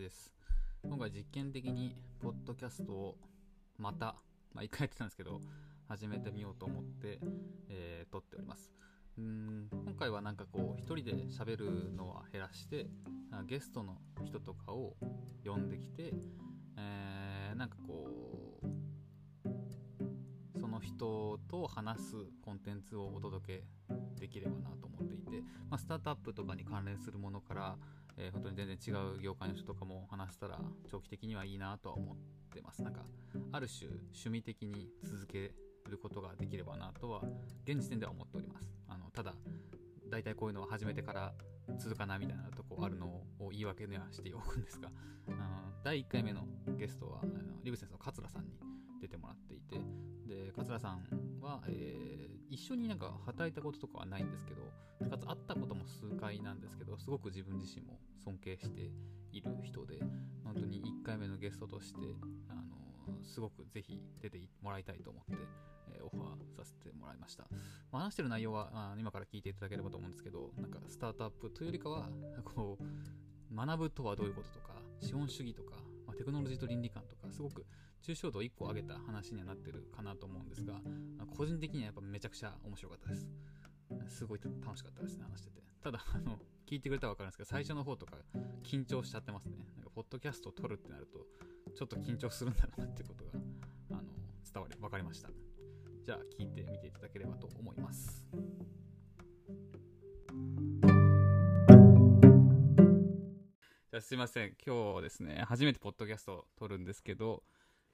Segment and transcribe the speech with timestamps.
[0.00, 0.32] です。
[0.82, 3.18] 今回実験的にポッドキャストを
[3.78, 4.16] また、
[4.54, 5.40] まあ一回やってたんですけど、
[5.88, 7.20] 始めてみようと思って、
[7.68, 8.72] えー、撮っております。
[9.18, 12.86] うん今回はなんかこう一人で喋るのは減らして
[13.46, 14.96] ゲストの人とかを
[15.44, 16.14] 呼んできて、
[16.78, 18.08] えー、なんかこ
[18.64, 23.64] うその人と話すコンテンツをお届け
[24.18, 27.76] できればなと思っていて、まあ、スタートアップとかに関連するものから
[28.22, 30.58] えー、本当に全然違う業界の人とかも話せたら
[30.88, 32.16] 長期的にはいいなとは思っ
[32.54, 32.82] てます。
[32.82, 33.00] なんか、
[33.50, 35.52] ある種趣味的に続け
[35.90, 37.22] ることができればなとは、
[37.66, 38.70] 現時点では思っております。
[38.86, 39.34] あの、ただ、
[40.08, 41.34] 大体こういうのを始めてから
[41.78, 43.06] 続かないみたいなとこあるの
[43.40, 44.88] を言い訳にはしておくんですが、
[45.28, 46.46] あの第1回目の
[46.78, 47.32] ゲストは、あの
[47.64, 48.52] リブセンスの桂さんに
[49.00, 49.80] 出てもらっていて、
[50.26, 51.02] で、桂さん
[51.40, 54.62] は、えー、一緒になんか働いたこととかはないんですけど、
[55.12, 58.90] かつ会ったことも数回なんですけど、すごく自分自身も尊敬して
[59.30, 59.98] いる人で、
[60.42, 62.00] 本当に1回目のゲストとして、
[62.48, 65.34] あのすごくぜひ出てもらいたいと思って、
[65.94, 67.44] えー、オファーさせてもらいました。
[67.92, 72.08] まあ、話してる内容はあ今から聞いていただければと思うんですけど、なんかスタートアップというよりかは、
[72.42, 75.76] こう、学ぶとはどういうこととか、資本主義とか、
[76.06, 77.66] まあ、テクノロジーと倫理観とか、すごく
[78.02, 80.80] 抽象度を1個上げた話にはなってるかなと思うんですが、
[81.36, 83.28] 個人的にはやっぱめちゃくちゃ面白かったです。
[84.12, 85.62] すごい楽しかったですね、話してて。
[85.82, 88.16] ただ、あの、聞いてくれたらわかるんですけど、最初の方とか
[88.62, 89.56] 緊張しちゃってますね。
[89.76, 91.26] なんか、ポッドキャストを撮るってなると、
[91.74, 93.30] ちょっと緊張するんだろうなってことが、
[93.90, 94.02] あの、
[94.52, 95.30] 伝わり、わかりました。
[96.04, 98.24] じゃあ、聞いてみていただければと思います。
[103.90, 104.56] じゃあすいません。
[104.64, 107.42] 今日ですね、初めてポッドキャストを撮るんですけど、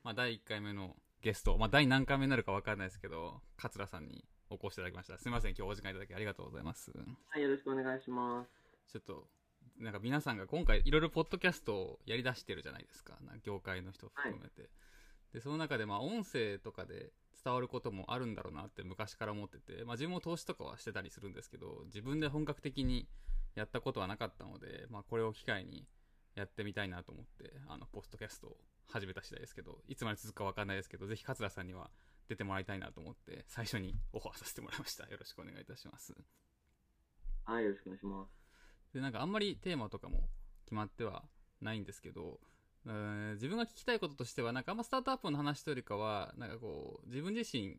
[0.02, 5.18] まあ、第1回目のゲスト、まあ、第何回目になるかわかんないですけど、桂さんにお越しいただきました。
[5.18, 6.90] すみません、今日お時間いただきありがとうございます。
[7.28, 8.92] はい、よろしくお願いします。
[8.92, 9.28] ちょっと、
[9.78, 13.18] なんか皆さんが今回いろいろポッドキャストをやりだしてるじゃないですか。
[13.26, 14.62] な業界の人含めて。
[14.62, 14.70] はい、
[15.34, 17.12] で、その中でまあ音声とかで
[17.44, 23.06] 伝わることもあるんだろうなって昔から思ってて、まあ自分も投資とかはしてたりするんですけど、自分で本格的に
[23.54, 25.86] やったことはなかったので、まあこれを機会に
[26.34, 28.56] やってみたいなと思って、あの、ポッドキャストを
[28.88, 31.90] 始めた次第ですけど、いつまで続くかわかんないですけど、ぜひ桂さんには
[32.28, 35.04] 出てもらいたいなと思って、最初にオファーさせてもらいました。
[35.08, 36.14] よろしくお願いいたします。
[37.44, 38.94] はい、よろしくお願いします。
[38.94, 40.28] で、なんかあんまりテーマとかも
[40.64, 41.24] 決まっては
[41.60, 42.40] ないんですけど、
[42.84, 47.78] 自分が聞きたいこととしては、なんかあんまスタートアップの話というよりかは、なんかこう、自分自身、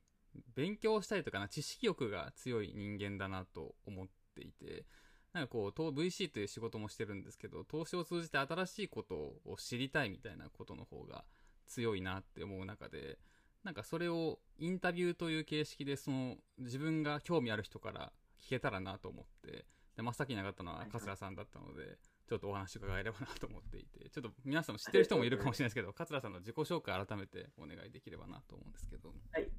[0.55, 4.85] 勉強したりとかな、知識欲が強い人間だなと思っていて、
[5.33, 11.25] なんかこう、VC という仕事もしてるんですけど、投資を通じて新しいことを知りたいみたいなことの方が
[11.67, 13.19] 強いなって思う中で、
[13.63, 18.11] なんかそれをインタビューという形式でその自分が興味ある人から
[18.41, 19.65] 聞けたらなと思って、
[19.95, 21.97] で、真っ先に上がったのは桂さんだったので、
[22.29, 29.09] ちょっとお話伺えればなと思っていて、ちょっと皆さんも知ってる人もいるかもしれないですけど、桂さんの自己紹介改めてお願いできればなと思うんですけど。
[29.33, 29.49] はい。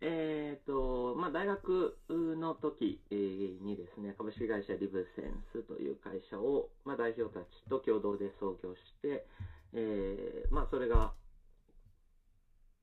[0.00, 9.24] えっ、ー、と、まあ、大学の時にですね、株式会社リブセンスという会社を、まあ、代表たちと共同で創業して、
[9.72, 11.12] えー、まあ、それが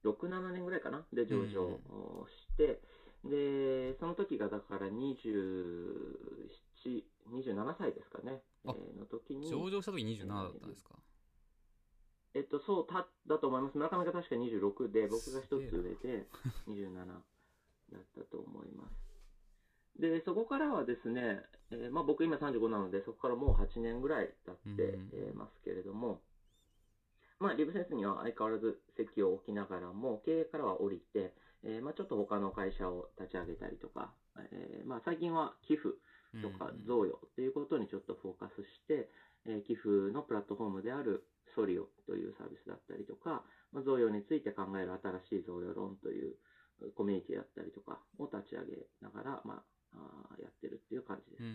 [0.03, 1.79] 6、7年ぐらいかな、で上場
[2.27, 2.81] して、
[3.23, 9.49] うん、で、その時がだから27、27歳ですかね、えー、の時に。
[9.49, 10.95] 上場した時27だったんですか、
[12.33, 13.77] えっと、そうただと思います。
[13.77, 16.27] 村上が確か26で、僕が一つ上で
[16.67, 17.13] 27だ
[17.97, 18.95] ったと思います。
[19.99, 24.97] で、そこからはですね、えー、まあ僕今35なので、そこからもう8年ぐらい経って
[25.35, 26.21] ますけれども、
[27.39, 31.33] まあ、リブセンスには相変わらず席を置きながらも、経営からは降りて、
[31.63, 34.13] えー、まあ、ちょっと他の会社を立ち上げたりとか、
[34.51, 35.95] えー、まあ、最近は寄付
[36.41, 39.09] とか贈与ということにちょっとフォーカスして、
[39.45, 44.91] えー、寄付のプラットフォームであるソリオというサービスだったりとか、まあ、贈与について考える
[45.29, 46.35] 新しい贈与論という
[46.95, 49.63] コミュニティだったりとかを立ち上げながら、まあ、
[49.93, 51.49] あやってるっていう感じです、ね。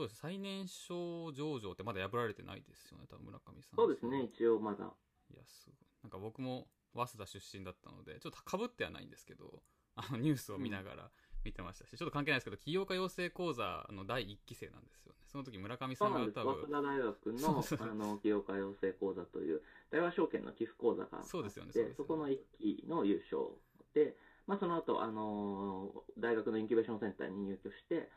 [0.00, 0.20] そうです。
[0.20, 3.76] 最年少上場ってまだ破られてないですよね、多分村上さん。
[3.76, 4.84] そうですね、一応まだ。
[4.84, 5.76] いや、すごい。
[6.02, 9.62] なんか僕も早稲田出身だったので、ちょっとかぶってはないんですけど、
[9.96, 11.10] あのニュースを見ながら
[11.44, 15.18] 見てましたし、うん、ちょっと関係ないですけど、起業家養成講座の第1期生なんですよね。
[15.26, 16.32] その時村上さんが多分。
[16.32, 19.60] 早稲田大学のあの起業家養成講座という、
[19.90, 21.72] 大和証券の寄付講座があって、そうですよね。
[21.74, 23.52] そねそこの1期の優勝
[23.92, 24.16] で、
[24.46, 28.08] まあ、その後、あの大学のインキュベーションセンターに入居して、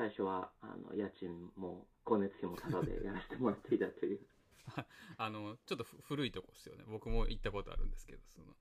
[0.00, 4.20] 最初はあの家賃も光熱費もタダでやらせてもらっていたという。
[5.18, 6.84] あのちょっと古いとこですよね。
[6.88, 8.56] 僕も行ったことあるんですけどその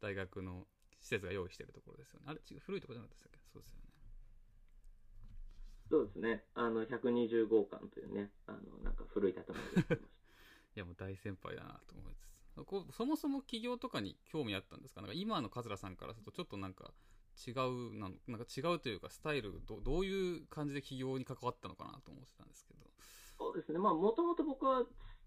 [0.00, 0.68] 大学の
[1.00, 2.26] 施設が用意してるところですよね。
[2.28, 3.38] あれ違う古いとこじゃなかったっけ？
[3.50, 3.88] そうですよね。
[5.88, 6.44] そうですね。
[6.52, 9.58] あの120号館というねあのなんか古い建物
[9.88, 9.98] で
[10.76, 12.42] や、もう大先輩だなと思いつつ。
[12.92, 15.00] そもそも起業とかに興味あったんですか？
[15.00, 16.92] なんか今の桂さんからするとちょっとなんか
[17.46, 22.80] 違うなの、なんか違うというかスタイルど、どういう感じで起業に関わったのかなと思ってたんですけど。
[23.38, 23.78] そうですね。
[23.78, 24.84] まあ、もともと僕は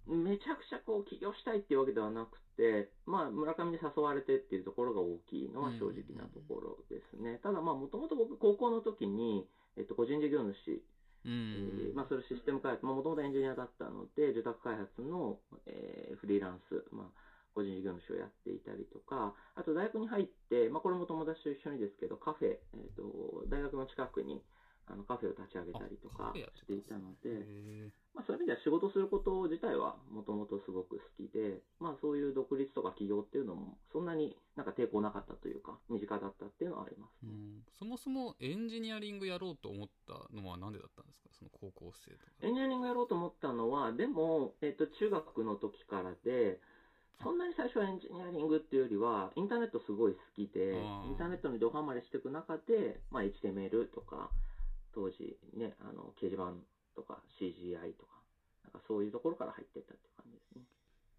[0.07, 7.39] めちゃくちゃこう起業したいっていうわけではなくて、まあ、村上に誘われてっていうところが大きいのは正直なところですね。
[7.41, 9.47] ただ、まあ、もともと僕、高校の時に、
[9.77, 10.83] えっと、個人事業主、
[11.25, 17.25] うんえーまあ、それシステム開発、もともとエンジニアだったので、受託開発の、えーフリーランス、まあ、
[17.55, 24.43] 個人事業主をやっていたりとか、あと大学に入って、まあ、これも友達と一緒にですけど、カフェ、えっと大学の近くに
[24.87, 37.33] あのカフェを立ち上げたりとかしたていたので、へまあ、そういう意味では仕事すること自体はもともとすごく好きで、まあ、そういう独立とか起業っていうのもそんなになんか抵抗なかったというか身近だったっていうのはありますーうね。
[37.33, 41.29] んそもそもエンジニアリングやろうと思ったのはなんでだったんですか？
[41.33, 42.31] その高校生とか。
[42.41, 46.61] エンジニアリングやろうと思ったのは、でも、えっと、中学の時からで、
[47.23, 50.75] そんなに最初はエンジニアリングっていうよりは、インターネットすごい好きで、
[51.07, 54.29] インターネットにドハマりしていく中で、まあ、HTML とか、
[54.94, 56.53] 当時ね、あの、掲示板
[56.95, 58.19] とか CGI とか、
[58.63, 60.63] なんかそういうところから入っていったっていう感じですね。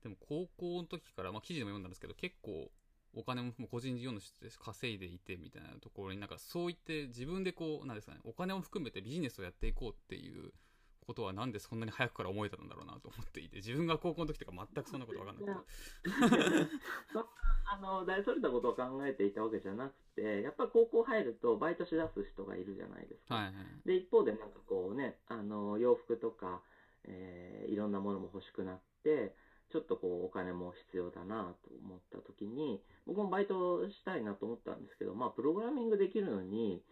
[0.02, 2.70] でも高校の時から、まあ、記事でも読んだんですけど結構
[3.16, 10.52] お金も個人事業主として稼いでいてみたいなところになんかそう言って自分でこうなんですかねお金を含めてビジネスをやっていこうっていう
[11.06, 15.68] ことはなんでそんなに早くから思えたんだろうなと思っていて自分が高校の時とか全くそんなこと分かんなくて。
[17.12, 17.28] そんな
[17.68, 23.34] あの大それたことを考えていたわけじゃなくて、やっぱり高校入るとバイトしだす人がいるじゃないですか。
[23.34, 23.54] はいはい。
[23.84, 26.62] で、一方でなんかこうね、あの、洋服とか、
[27.04, 29.34] えーいろんなものも欲しくなって、
[29.70, 36.82] ちょっとこうお金も必要だなと思った時に、僕もバイトしたいなと思ったんですけど、まあ、プログラミングできるのに、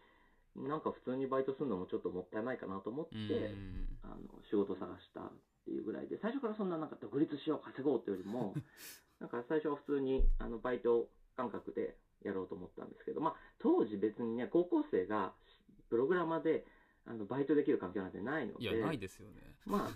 [0.57, 3.99] なんか普通にバイトするのもちょっともったいないかなと思って、うん。
[4.03, 4.17] あの、
[4.51, 5.33] 仕事探したっ
[5.65, 8.55] ていうぐらいで、最初からそんななんか独立しよう、稼ごうっていうよりも、
[9.19, 15.35] なんか最初は普通にあのバイト感覚でやろうと思ったんですけど、まあ、当時別にね、高校生が
[15.89, 16.67] プログラマーで
[17.05, 19.57] あのバイトできる環境なんてないので、いやないですよね。
[19.67, 19.89] ま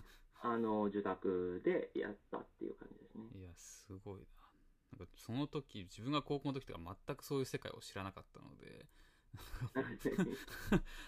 [0.43, 3.41] あ、あの、受託でやったっていう感じですね。
[3.41, 4.27] いやすごいな。
[4.99, 8.87] なんかその時自分が高校の時とか全くそういう世界を知らなかったので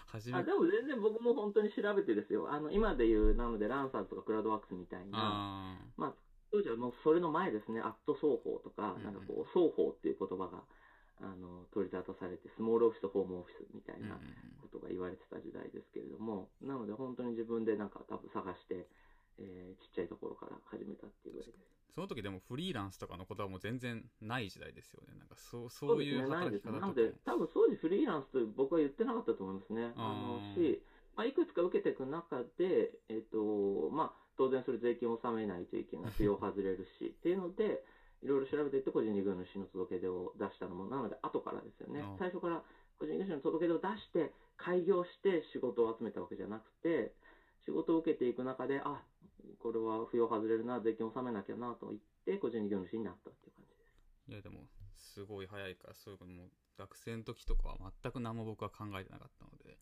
[0.05, 2.51] 初めあでも全然僕も本当に調べてですよ。
[2.51, 6.13] あの、今で言う、なので、ランサーズとかクラウドワークスみたいな、あまあ、
[6.51, 9.03] 当時はもうそれの前ですね、アット双方とか、うん。
[9.03, 10.63] なんかこう、双方っていう言葉が、
[11.21, 14.19] あの、取り立たされて、スモールオフィスとホームオフィスみたいな
[14.61, 18.87] ことが言われてた時代ですけれども、なので本当に自分でなんか多分探して、
[19.37, 21.80] えーちっちゃいところから始めたっていうぐらいです。
[21.93, 26.67] その時でもフリーランスとかのことはもう全然ない時代ですよねなんかそうそそういうですね、ないです。
[26.67, 29.91] 働き方とかなので、多分当時フリーランスと僕は言ってなかったと思いますね。
[29.97, 30.81] あのし、
[31.15, 37.83] まあ、いくつか受けていく中で、えっ、と、まあ、当然それ税金を納めないといけない、扶養外れるし、 っていうので、
[38.23, 42.15] いろいろ調べていって個人事業主の届け出を出したのも、なので後からですよねあ。
[42.19, 42.63] 最初から
[42.99, 47.13] 個人事業主の届け出を出して、開業して仕事を集めたわけじゃなくて、
[47.65, 49.03] 仕事を受けていく中で、あ、
[49.59, 53.91] これは扶養外れるな、税金を納めなきゃなと言って、個人事業主になったっていう感じです。
[54.29, 54.67] いやでも
[54.97, 59.77] すごい早いからそういうことも学生の時とかは全く何も僕は考えてなかったので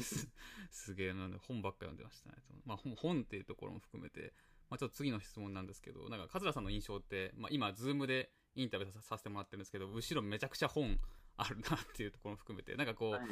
[0.00, 0.28] す
[0.70, 4.32] すげえなので本ばっか読んでましたね、まあ、本本っていうところも含めて、
[4.68, 11.00] まあ、ちょっと次の質問なんですけどなんか桂さんの印象って、まあ、今ズームでインタビューささせてもらってるんですけど後ろめちゃくちゃ本
[11.36, 13.28] あるなっていうところも含めてなんかこう、はい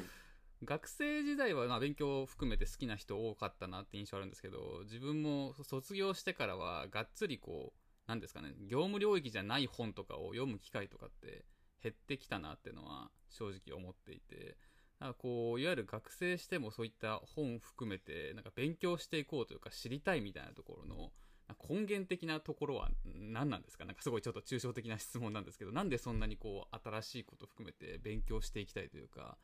[0.65, 11.45] 学生時代はまあ勉強を含めて好きな人多かったなって印象あるんですけど自分も卒業してからはがっつりこうなんですかね業務領域じゃない本とかを読む機会とかって
[11.83, 14.57] 減ってきたなっていうのは正直思っていて
[14.99, 21.13] なんかこういわゆる学生してもそういった本含めてなんか勉強していこうというか知りたいみたいなところの
[21.71, 23.85] 根源的なところは何なんですか？
[23.87, 29.39] なんかすごいちょっと抽象的な質問なんですけどなんでそんなにこう新しいこと含めて勉強していきたいというか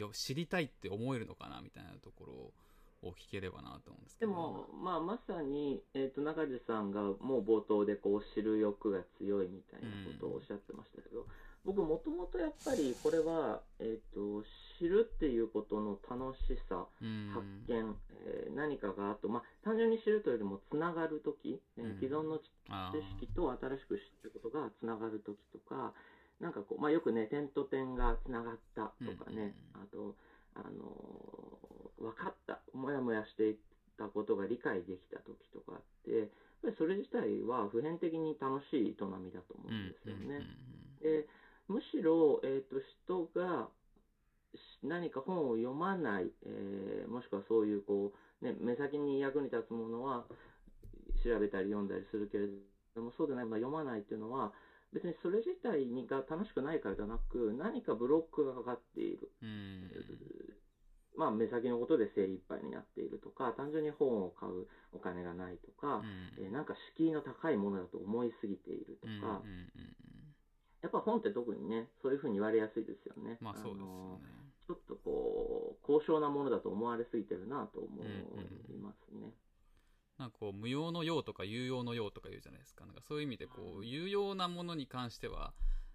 [0.00, 4.30] よ知りたいって思えるのかなみたいなところを聞ければなと思うんですけど。
[4.30, 11.26] でも、まあ、まさに、えっ、と、中地さんがもう冒頭でこう、知る欲が強いみたいなことをおっしゃってましたけど、
[11.64, 14.42] 僕もともとやっぱりこれは、えっ、と、
[14.78, 17.30] 知るっていうことの楽しさ、うん。
[17.32, 22.00] 発見、えー何かがあと、まあ、単純に知るというよりも、つながるとき、えーうん。
[22.00, 22.44] 既存の知
[23.16, 25.92] 識と新しく知ることがつながるときとか、
[26.40, 30.16] なんかこう、まあ、よくね、点と点がつながったとかね、あと、
[30.54, 31.70] あのー
[32.00, 33.56] 分かった、もやもやしてい
[33.98, 36.28] たことが理解できたときとかって、やっ
[36.62, 40.36] ぱりそれ自体は普遍的に楽しい営みだと思ううんんですよね。
[40.36, 41.26] うんで
[41.68, 43.68] むしろ、えー、と人が
[44.54, 50.24] し何か本を読まない、えーもしくはそういうこう、ね、目先に役に立つものは
[51.22, 52.48] 調べたり読んだりするけれ
[52.96, 54.52] ども、そうでない、まあ、読まないっていうのは、
[54.92, 59.30] 別にそれ自体にが楽しくないからじゃなく、何かブロックがかかっている。
[59.42, 59.90] うん。
[61.16, 69.68] まあ、目先のことで精一杯になっているとか、単純に本を買うお金がないとか、うんえーなんか敷居の高いものだと思いすぎているとうんうんか、うん
[70.82, 73.36] やっぱ本って特にね、そういうふうに言われやすいですよね。
[73.40, 74.24] まあそうですよのね。
[74.66, 79.34] ちょっとこう、高尚なものだと思われすぎてるなと思うんいますね。
[80.20, 82.84] なんかこう無用の用とか有用の用とか言うじゃないですか。
[82.84, 85.54] なんかそういう意味でこう有用なものに関しては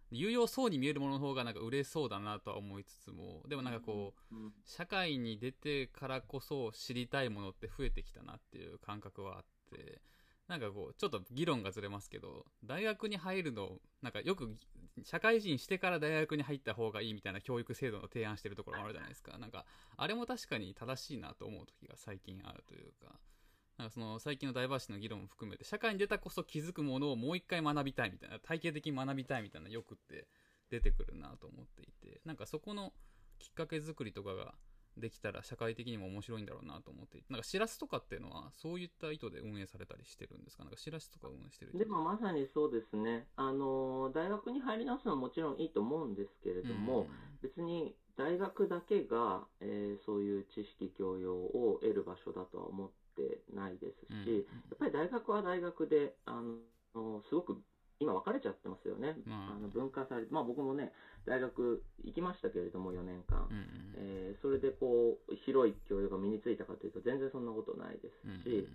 [0.09, 4.53] 有用そうに見えるものの方がなんか売れそうだなとは思いつつもでもなんかこううん。
[4.65, 10.01] 社会に出てからこそ知りたいものって増えてきたなっていう感覚はあって
[10.47, 14.55] なんかこうちょっと議論がずれますけど大学に入るのなんかよく
[15.03, 19.37] 社会人してから大学に入った方がいいみたいな教育制度の提案してるところもあるじゃないですか。
[19.37, 19.65] なんか
[19.97, 23.19] あれも確かに正しいなと思う時が最近あるというか
[23.77, 30.27] なんかその最近のダイバーシティの議論も含めて社会に出たこそ気づくものをもう一回学びたいみたいな体系的に学びたいみたいな欲って
[30.69, 32.93] 出てくるなと思っていてなんかそこの
[33.39, 34.55] きっかけ作りとかが
[34.97, 40.63] できたら社会的にも面白いんだろうなと思っていてなんかしらすとかっていうのはそういった意図で運営されたりしてるんですか？
[40.63, 43.27] なんかしらすとか運営してるでもまさにそうですね。
[43.35, 47.07] あの、大学に入り直すのはもちろんいいと思うんですけれども、
[47.41, 52.93] 別に大学だけが、えーそういう知識教養を得る場所だとは思って
[53.53, 56.41] ないですうんし、やっぱり大学は大学で、あ
[56.95, 57.57] の、すごく
[57.99, 59.15] 今分かれちゃってますよね。
[59.25, 59.55] まあ。
[59.55, 60.91] あの分化されて、まあ僕もね、
[61.25, 63.47] 大学行きましたけれども、4年間。
[63.49, 68.67] うんうんえーそれでこう、広い教養が身についたかというと、全然そんなことないですうんうんし、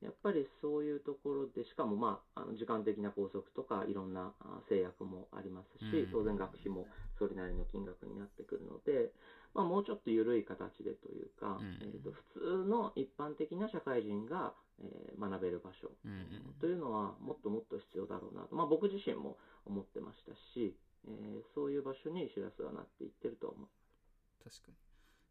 [0.00, 6.10] やっぱりそういうところで、しかもまあ、あの時間的な拘束とか、いろんなあ制約もありますし、うん。
[6.10, 6.86] 当然学費も
[7.18, 9.12] それなりの金額になってくるので、
[9.54, 11.78] まあ、もうちょっと緩い形でというか、うん。
[11.82, 15.90] えーと普通の一般的な社会人が、えー学べる場所、
[16.60, 23.68] というのは、もっともっと必要だろうなと、まあ、僕自身も思ってましたし、えーそういう場所にしらすはなっていってると思う。
[24.42, 24.74] 確かに。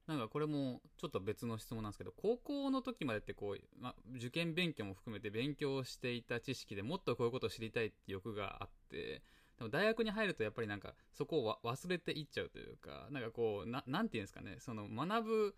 [0.07, 9.21] なんかこれもちょっと別の質問なんですけど高校の時までってこう、まあ、受験勉強も含めて勉強していた知識でもっとこういうことを知りたいって欲があって
[9.61, 15.55] でも大学に入るとやっぱりなんかそこを忘れていっちゃうというかなんかこうななんていうんですかねその学ぶ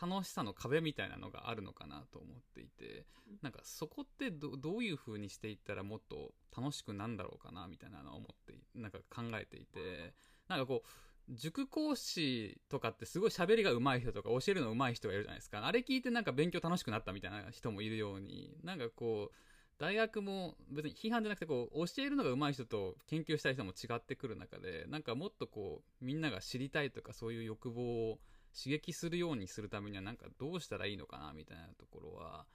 [0.00, 3.04] 楽しさの壁みたいなのがあるのかなと思っていて
[3.42, 10.14] なんかそこってどどういう風にしていったらもっと楽しくなんだろうかなみたいなのを思ってなんか考えていて
[10.48, 10.88] なんかこう
[11.28, 15.64] 塾講師とかってすごい喋りが上手い人とか教えるの上手い人がいるじゃないですか。
[15.64, 19.34] あれ聞いてなんか勉強楽しくなったみたいな人もいるようになんかこう
[19.82, 28.20] 大学も別に批判じゃなくてこう教えるのが上手い人と研究したい人も違ってくる中でなんかもっとこうみんなが知りたいとかそういう欲望を
[28.56, 32.46] 刺激するようにするためにはなんかどうしたらいいのかなみたいなところは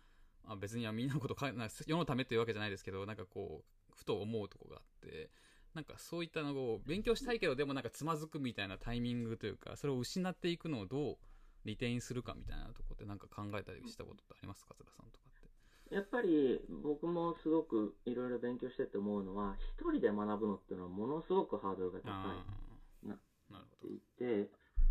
[0.47, 5.29] あ別にはみんなのことかなんか世のためというわけじゃないですけどなんかこうふと思うとこがあって
[5.73, 11.17] なんかそういったのを勉強したいけどでもなんかつまずくみたいなタイミングというかそれを失っていくのをどう
[11.65, 15.26] リテインするかみたいなとこってなんか考えたりしたことってありますか桂さんとか。
[15.91, 23.07] やっぱり僕もすごくいろいろ勉強してて思うのは、一人で学ぶのっていうのはものすごくハードルが高あいー。
[23.09, 23.19] なっ
[23.81, 24.47] ていて、やっ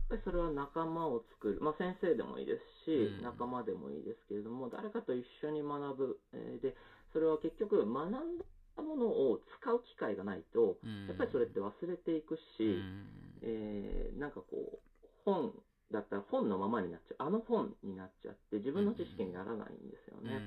[0.09, 3.23] ぱりそれは仲間を作る、まあ、先生でもいいですし、うん。
[3.23, 6.75] 仲間でもいいですけれども、誰かと一緒に学ぶ、えーで
[7.13, 13.39] それは結局、学んだものを使う機会がないと、やっぱりそれって忘れていくし、うん。
[13.43, 15.53] えーなんかこう、本
[15.91, 20.47] だったら本のままになっちゃう、あの本になっちゃって、自分の知識にならないんですよね。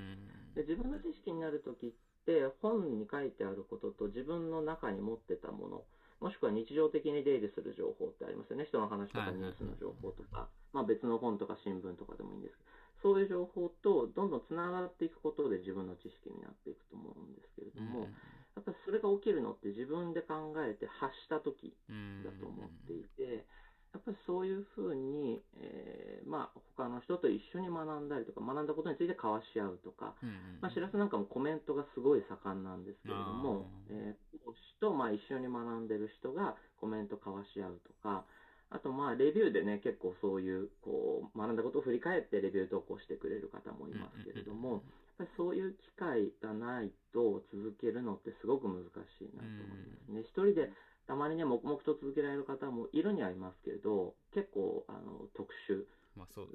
[0.55, 1.91] で自分の知識になるときっ
[2.25, 5.83] て、本に書いてあることと自分の中に持ってたもの、
[6.19, 8.65] もしくは日常的に出入りする情報ってありますよね。
[8.65, 12.69] 人の話とかニュースの情報とか、まあ別の本とか新聞とかでもいいんですけど、
[13.01, 23.45] そういう情報とどんどんつながっていくことで自分の知識になっていくと思うんですけれども、やっぱりそれが起きるのって自分で考えて発したときうんだと思っていて、
[23.93, 38.23] やっぱりそういうふうに、えーまあ、他の人と一緒に学んだりとか、学んだことについて交わし合うとか、うんうんまあ、しらすなんかもコメントがすごい盛んなんですけれども、えー講師とまあ一緒に学んでる人がコメント交わし合うとか、
[38.69, 44.81] あとまあレビューでね、結構そういうこう学んだことを振り返ってレビュー投稿してくれる方もいますけれども、やっ
[45.19, 50.21] ぱりそういう機会がないと続けるのってすごく難しいなと思いますね。
[50.21, 50.71] 一人で
[51.09, 55.83] たまにね、黙々と続けられる方もいるにはいますけれど、結構あの特殊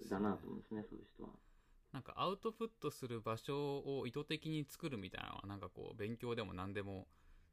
[0.09, 1.31] だなと思うんですね、そういう人は。
[1.93, 7.09] なんかアウトプットする場所を意図的に作るみたいなのはなんかこう勉強でも何でも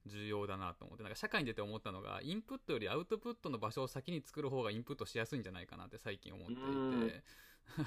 [0.05, 1.03] 重要だなと思って。
[1.03, 6.55] なんか社会に出て思ったのがインプットよりアウトプットの場所を先に作る方がインプットしやすいんじゃないかなって最近思ってい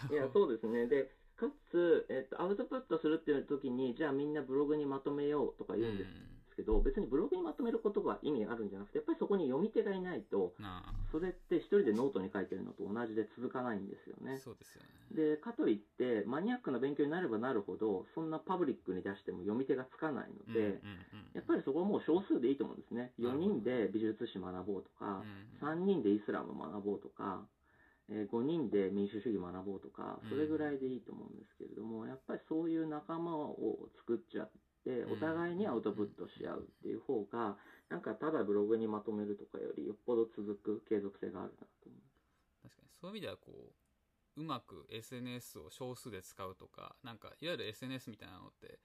[0.09, 0.13] て。
[0.13, 0.89] いや、そうですね。
[0.89, 14.39] で、かつ、えっと、アウトプットするっていう時に、じゃあみんなブログにまとめようとか言うんですけど、別にブログにまとめることが意味あるんじゃなくて、やっぱりそこに読み手がいないと、なそれって一人でノートに書いてるのと同じで続かないんですよね。
[14.39, 14.89] そうですよね。
[15.13, 20.81] で、かといって、マニアックな勉強になればなるほど、そんなパブリックに出しても読み手がつかないので、
[21.35, 23.13] やっぱりそこはもう少数でいいと思うんですね。
[23.19, 27.47] 4なるほど人で美術史学ぼうとか、うん3人でイスラム学ぼうとか、
[28.09, 34.51] えー5人で民主主義学ぼうとか、それぐらいでいいと思うんですけれども、やっぱりそういう仲間を作っちゃっ
[35.11, 37.57] お互いにアウトプットし合うっていう方が、
[37.89, 42.01] なんかただブログにまとめるとかよりよっぽど続く継続性があるなと思う。
[42.63, 43.73] 確かにそういう意味ではこ
[44.37, 48.81] ううまく SNS を少数で使うとかなんかいわゆる SNS みたいなのって、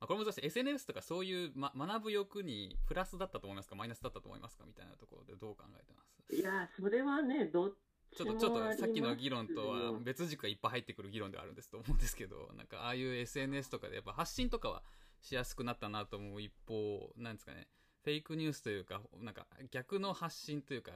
[0.00, 3.74] まあ、これも難しい SNS とかそういう、ま、学ぶ欲にプラスだったと思いますか？
[3.74, 4.64] マイナスだったと思いますか？
[4.66, 6.34] みたいなところでどう考えてます？
[6.34, 7.72] いやー、それはね、どっ
[8.16, 14.84] ちょっとちょっとさっきの議論とは別軸がいっぱい入ってくる議論ではあるんですと思うんですけどなんかああいう SNS とかでやっぱ発信とかは
[15.24, 17.66] しやすくなったなと思う一方なんですかね
[18.04, 20.92] フェイクニュースというかなんか逆の発信というか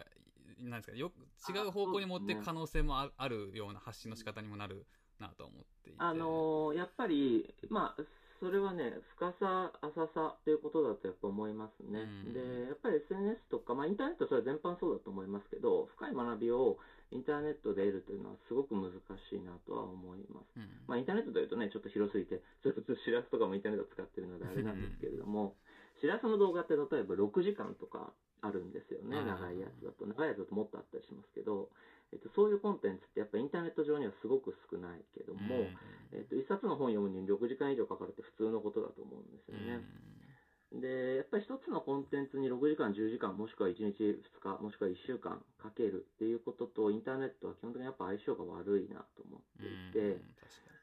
[0.58, 1.12] なんですかねよ
[1.48, 4.86] 違う方向に持っていく可能性もああるような発信の仕方にもなる
[5.18, 8.02] なと思っていてあのーやっぱり、まあ、
[8.40, 12.02] それはね、深さ、浅さということだとやっぱ思いますね。
[12.02, 16.78] うんで、やっぱり SNS とか、まあ、インターネットそれは全般そうだと思いますけど、深い学びを
[17.10, 20.56] インターネットで得るというのはすごく難しいなとは思います。
[20.56, 25.54] うんまあ、インターネットというとね、ちょっと広すぎて、それこそしらすとかもインターネットを使ってるのであれなんですけれども、
[26.00, 30.06] しらすの動画って例えば6時間とかあるんですよね、うん長いやつだと。
[30.06, 31.68] 長いやつだともっとあったりしますけど、
[32.12, 35.68] えっと、そういうコンテンツってやっぱインターネット上にはすごく少ないけども、
[36.12, 39.84] えっと、一冊の本読むのに6時間以上かかるって普通のことだと思うんですよね。
[40.72, 50.20] で、やっぱり一つのコンテンツに6時間、10時間、もしくは1日、2日、もしくは1週間かけるっていうことと、インターネットは基本的にやっぱ相性が悪いなと思っていて、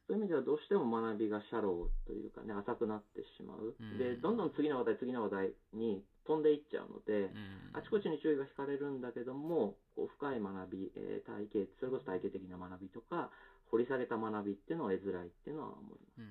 [0.07, 3.73] そういう意味ではどうしても学びがシャローというかね、浅くなってしまう。
[3.79, 7.33] うんで、どんどん次の話題、次の話題に飛んでいっちゃうので、
[7.73, 13.31] あちこちに注意が引かれるんだけども、こう深い学び、えー体系、それこそ体系的な学びとか、
[13.71, 16.21] 掘り下げた学びっていうのを得づらいっていうのは思います。
[16.21, 16.29] うん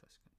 [0.00, 0.38] 確かに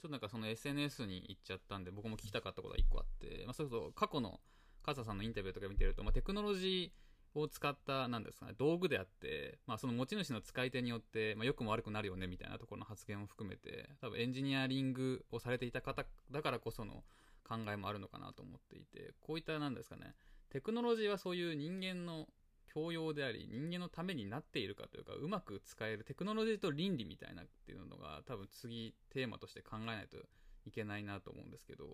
[0.00, 4.40] ちょっとなんかその SNS に行っちゃったんで僕も聞きたかったことが1個あって、まあ、それこそ過去の
[4.82, 7.01] カサさんのインタビューとか見てると、まあ、テクノロジー
[7.34, 17.02] を使ったなんですか、ね、道具であって、まあ、その持ち主の使い手によって、まあ、良くも悪くなるよねみたいなところの発言を含めて多分エンジニアリングをされていた方だからこその
[17.48, 20.14] 考えもあるのかなと思っていてこういったなんですかね
[20.50, 22.26] テクノロジーはそういう人間の
[22.72, 30.16] 教養であり人間のためになっているかというかうまく使えるテクノロジーと倫理みたいなっていうのが多分次テーマとして考えないと
[30.66, 31.84] いけないなと思うんですけど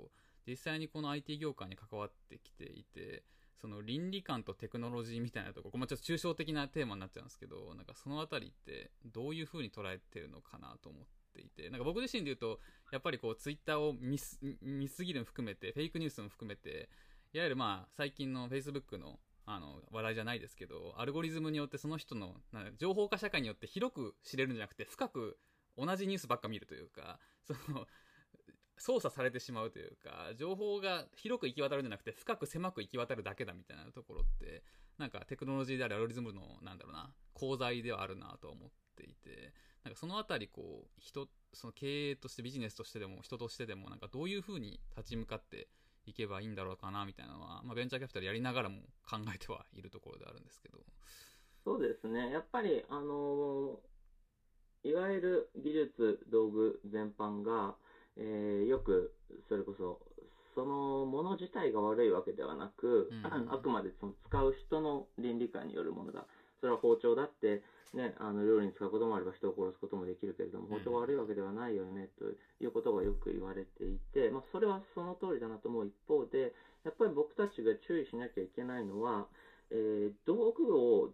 [0.46, 3.22] 実際にこの IT 業界に関わってきていて
[3.60, 11.02] その倫理観とテクノロジーみたいなところ、まあ、ちょっと抽象的なテーマになっちゃうんですけどなんかそのあたりってどういうふうに捉えてるのかなと思っ
[11.34, 12.60] ていてなんか僕自身で言うと
[12.92, 16.88] やっぱりこうツイッターを見す見すぎるの含めてフェイクニュースも含めて
[17.32, 19.18] いわゆるまあ最近の Facebook の
[19.50, 25.38] あの話題じゃないですけどアルゴリズムによってその人のな情報化社会によって広く知れるんじゃなくて深く
[25.78, 27.86] 同じニュースばっか見るというかその
[28.78, 34.62] 操作されてしまうというか情報が広く行き渡るんじゃなくて深く狭く行き渡るだけだみたいなところって
[34.98, 39.52] なんかテクノロジーであるアルゴリズムのなんだろうな功罪ではあるなと思っていて
[39.84, 45.68] なんかそのあたりこう人その経営としてビジネスとしてでも人としてでもなんかどういうふうに立ち向かって
[46.06, 50.78] いけばいいんだろうかなみたいなのは、まあ、ベンチャーキャピタルやりながらも考えてはいるところであるんですけど。
[51.64, 52.30] そうですね。
[52.30, 53.88] やっぱり、あのー
[54.84, 57.74] いわゆる技術、道具全般が、
[58.18, 59.12] えーよく、
[59.48, 59.98] それこそ、
[60.54, 63.22] そのもの自体が悪いわけではなく、うん。
[63.48, 66.26] あくまでその使う人の倫理観によるものだ。
[66.60, 67.62] それは包丁だって、
[67.94, 70.70] ね、あの料理に使うこともあれば人を殺すこともできるけれども、うん。
[70.70, 72.24] 包丁が悪いわけではないよね、と
[72.60, 76.52] いうことがよく言われていて、まあ、それはその通りだなと思う一方で、
[76.82, 79.28] やっぱり僕たちが注意しなきゃいけないのは、
[79.70, 81.10] えー道具を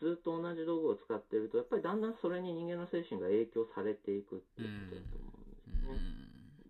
[0.00, 5.30] ずっと同じ道具を使っていると、やっぱりだんだんそれに人間の精神が影響されていくっていうことだと思う。
[5.32, 5.33] ん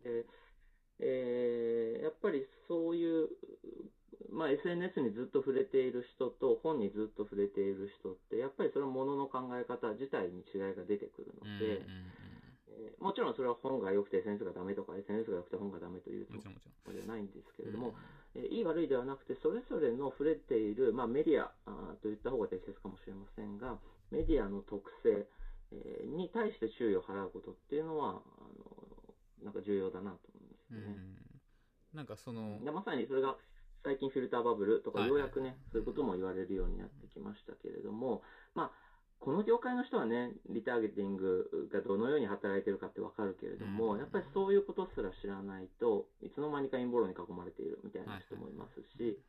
[0.05, 0.25] で
[1.01, 3.29] えーやっぱりそういう、
[4.31, 12.05] まあ、SNS にずっと触れている人と本にずっと触れている人って、やっぱりそれはものの考え方自体に違いが出てくるので、えー
[12.99, 16.95] もちろんそれは本が良くて SNS がダメとか、SNS が良くて本がダメというもちろんもちろん。
[16.97, 17.95] のではないんですけれどうんも、
[18.35, 23.79] えーいい悪いではなくて、それぞれの触れている、まあ、メディアあーといった方が適切かもしれませんが、
[24.11, 25.27] メディアの特性、
[25.73, 28.84] えーに対して注意を払うことっていうのは、あの
[29.45, 30.81] なんか重要だなと思うんですね。
[31.95, 31.97] ん。
[31.97, 33.37] なんかその、でまさにそれが
[33.85, 38.23] 最近フィルターバブルとかはいようやくね、はいそういうことも言われるようになってきましたけれども、
[38.55, 38.71] まあ、
[39.21, 49.21] この業界の人はね、リターゲティングがどのように働いてるかってわかるけれども、うんやっぱりそういうことすら知らないといつの間にか陰謀論に囲まれているみたいな人もいますし、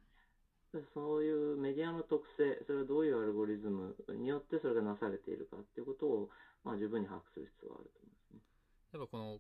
[0.94, 6.30] そういうメディアの特性、それはどういうアルゴリズムによってそれがなされているかっていうことを、
[6.64, 8.40] まあ、十分に把握する必要があると思いますね。
[8.92, 9.40] やっぱこの、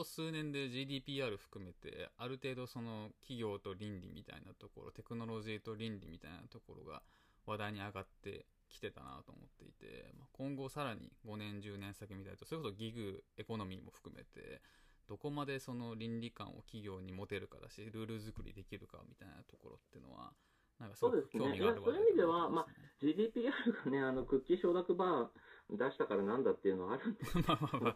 [0.00, 7.02] ここの本当数年で GDPR 含めて、ある程度その企業と倫理みたいなところ、テクノロジーと倫理みたいなところが
[7.46, 14.62] 話題に上がってきてたなと思っていて、まあ、今後さらに5年、10年先みたいと、それこそギグエコノミーも含めて、
[15.08, 20.32] どこまでその倫理観を企業に持てるかだし、ルール作りできるかみたいなところっていうのは、
[20.78, 21.92] なんかすごく興味があるそうですね。
[21.92, 22.66] そういう意味ではまあ
[23.02, 27.94] GDPR がね、あの、クッキー承諾バー出したからなんだっていうのはあるんです まあまあまあ、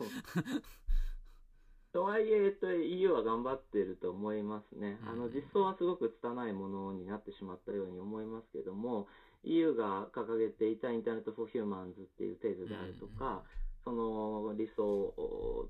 [1.95, 4.99] とはいえ、えっと、EU は頑張っていると思いますね。
[5.07, 9.07] あの、うん実装はすごく拙いものになってしまったように思いますけども、
[9.45, 13.45] EU が掲げていた Internet for Humans っていうテーゼであるとか、
[13.85, 15.15] その理想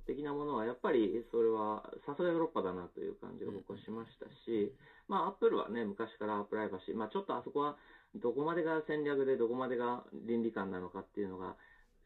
[0.06, 4.72] 的なものは、やっぱりそれはさすがヨーロッパだなという感じが僕はしましたし、
[5.08, 7.76] まあ、アップルはね、昔からプライバシー、まあ、ちょっとあそこは
[8.14, 11.56] どこまでが戦略でどこまでが倫理観なのかっていうのが、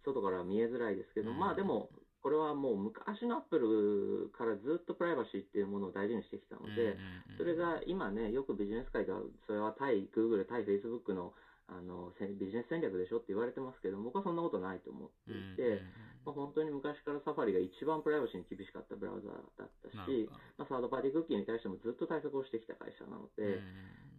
[0.05, 1.39] 外からは見えづらいですけど、うん。
[1.39, 1.91] まあでも、
[2.23, 6.99] これはもう昔のアップルからずっとプライバシーっていうものを大事にしてきたので、
[7.37, 11.33] それが今ね、よくビジネス界では、それは対 Google、対 Facebook の
[11.69, 15.85] あのせビジネス戦略でしょって言われてますけど、僕はそんなことないと思っていて、
[16.25, 23.61] まあ、本当に昔からサファリが一番プライバシーに厳しかったブラウザーだったし、まあ、サードパーティークッキーに対してもずっと対策をしてきた会社なので、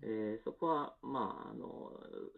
[0.02, 1.92] えーそこは、まあ、あの、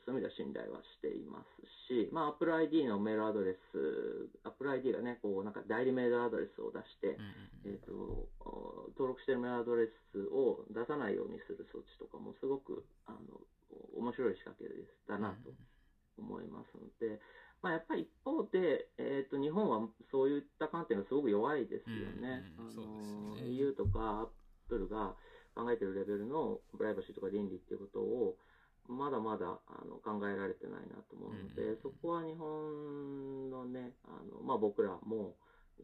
[0.05, 7.17] そういう意味では信頼はしていますし、まあ、Apple ID のメールアドレス、Apple ID がね、こう、なんか代理メールアドレスを出して、
[7.65, 7.93] えっ、と、
[8.41, 13.19] お登録しているメールアドレスを出さないようにする措置とかもすごく、あの、
[13.95, 15.53] 面白い仕掛けです、だなと
[16.17, 17.19] 思いますので、
[17.61, 22.43] まあ、やっぱり一方で、えっ、と、日本はそういった観点がすごく弱いですよね。
[23.37, 24.29] う EU とか
[24.65, 25.15] Apple が
[25.53, 28.37] 考えてるレベルのプライバシーとか倫理っていうことを、
[28.87, 35.35] まだまだあの考えられてないなと思うので、うんそこは日本のね、あの、まあ、僕らも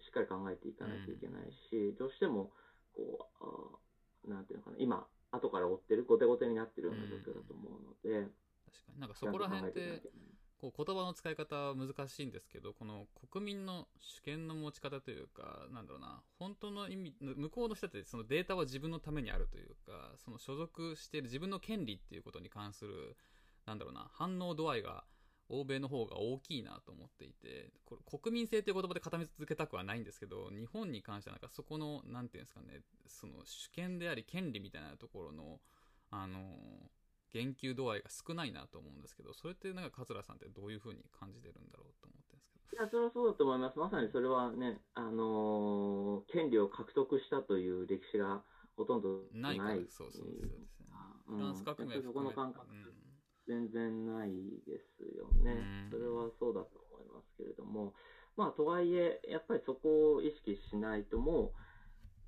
[0.02, 2.52] しっかり考えていかないといけないし、どうしても、
[2.96, 8.28] こう、あなんていうのかな、今、後から追ってる、後手後手になってるような状況だと思うので、
[8.66, 9.00] 確かに。
[9.00, 10.02] なんかそこら辺って
[10.60, 23.16] こう言葉の使い方は難しいんですけどこの国民の主権の持ち方というかなんだろうな本当の意味向こうの人ってそのデータは自分のためにあるというかその所属している自分の権利っていうことに関する
[23.68, 25.04] なんだろうな反応度合いが
[25.50, 35.60] 欧米の方が大きいなと思っていてこれ国民性という言葉で固め続けたくはないんですけど日本に関してはなんかそこのなんていうんですかねその主権であり権利みたいなところの
[36.12, 36.40] あの
[37.34, 42.84] 言及度合いが少ないなと思うんですけど、それってなんか桂さんってどういうふうに感じてるんだろうと思ってるんですけど。
[42.84, 43.78] いや、それはそうだと思います。
[43.78, 48.42] まさにそれはね、あのー権利を獲得したという歴史が
[48.76, 49.50] ほとんどな。
[49.50, 50.66] ないいから、そうそうですよね。
[51.28, 52.97] うんフランス革命やっぱりそこの感覚うん
[53.48, 54.32] 全然ない
[54.66, 55.52] ですよね。
[55.52, 55.90] うん。
[55.92, 57.94] それはそうだと思いますけれども、
[58.36, 61.54] まあ、とはいえ、やっぱりそこを意識しないとも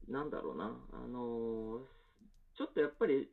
[0.08, 1.86] う、なんだろうな、あのー
[2.56, 3.30] ちょっとやっぱり、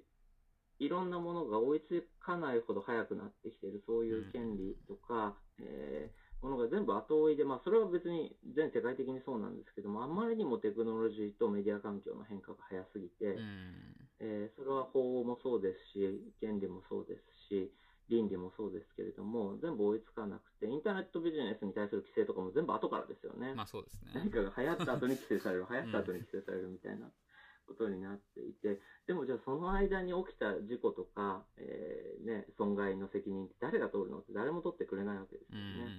[0.78, 14.05] いろんなものが追いつかないほど早くなってきている、そういう権利とか、えーものが全部後追いで、まあ、それは別に全世界的にそうなんですけども、あまりにもテクノロジーとメディア環境の変化が早すぎて、うん。
[14.20, 17.72] えーそれは法もそうですし、権利もそうですし、
[18.08, 23.54] 倫理もそうですけれども、全部追いつかなくて、インターネットビジネスに対する規制とかも全部後からですよね。
[23.54, 24.12] まあそうですね。
[24.14, 27.10] 何かが流行った後に規制される、 流行った後に規制されるみたいな
[27.66, 35.90] ことになっていて、でもじゃあその間に起きた事故とか、えーね、損害の責任って誰が取るのって誰も取ってくれないわけですうんよね。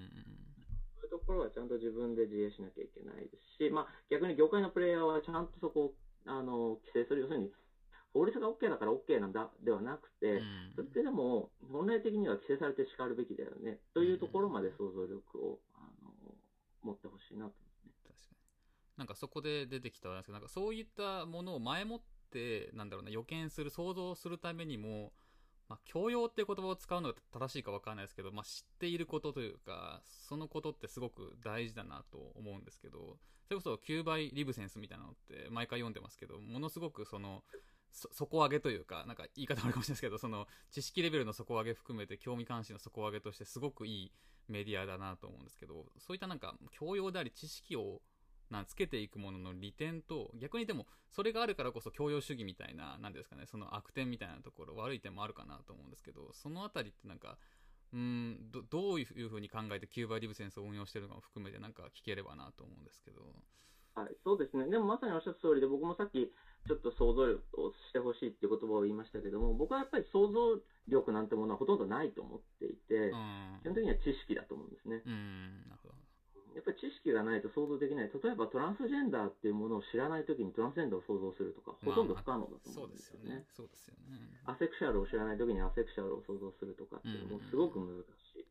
[0.95, 7.51] そういうところはちゃんと自分で自衛しなきゃいけないですし、まあ、逆に業界のプレイヤーはちゃんとそこをあの規制する、要するに
[8.17, 10.41] 法律が OK だから OK なんだではなくて、
[10.75, 16.34] それでも本来的には規制されて叱るべきだよねというところまで想像力をあの
[16.82, 17.51] 持ってほしいなと。
[18.03, 18.38] 確かに。
[18.97, 22.01] なんかそこで出てきたんですけど、なんかそういったものを前もっ
[22.32, 25.13] て、なんだろうな、予見する、想像するためにも、
[25.69, 37.43] まあ、教養っていう言葉を使うのが正しいかわかんないですけど、まあ、知っていることというか、そのことってすごく大事だなと思うんですけど、それこそ9倍リブセンスみたいなのって毎回読んでますけど、ものすごくその、
[37.91, 44.12] 底上げというか、なんか言い方悪いかもしれないですけど、その知識レベルの底上げ含めて興味関心の底上げとしてすごくいい
[44.47, 48.02] メディアだなと思うんですけど、そういったなんか教養であり知識を
[48.50, 57.38] なんつけていくものの利点と、逆にでもそれがあるからこそ教養主義みたいな、なんですかね、その悪点みたいなところ、悪い点もあるかなと思うんですけど、そのあたりってなんか、
[57.93, 63.21] うんどどういうふうに考えてキューバリブセンスを運用しているのかも含めてなんか聞ければなと思うんですけど。
[63.95, 64.69] はい、そうですね。
[64.69, 66.32] でもまさにおっしゃった通りで、僕もさっき
[66.67, 75.03] ちょっと想像力をしてほしいっていう言葉を言いましたけども、僕はやっぱり想像力なんてものはほとんどないと思っていて、うん基本的には知識だと思うんですね。
[76.56, 78.10] やっぱり知識がないと想像できない。
[78.10, 83.45] 例えばトランスジェンダーっていうものを知らないときにトランスジェンダーを想像するとか、ほとんど不可能だとそ思うんですよね。。
[83.53, 84.41] そうですよね。
[84.45, 88.01] アセクシャルを知らないときにアセクシャルを想像するとかっていうのもすごく難
[88.34, 88.45] しい。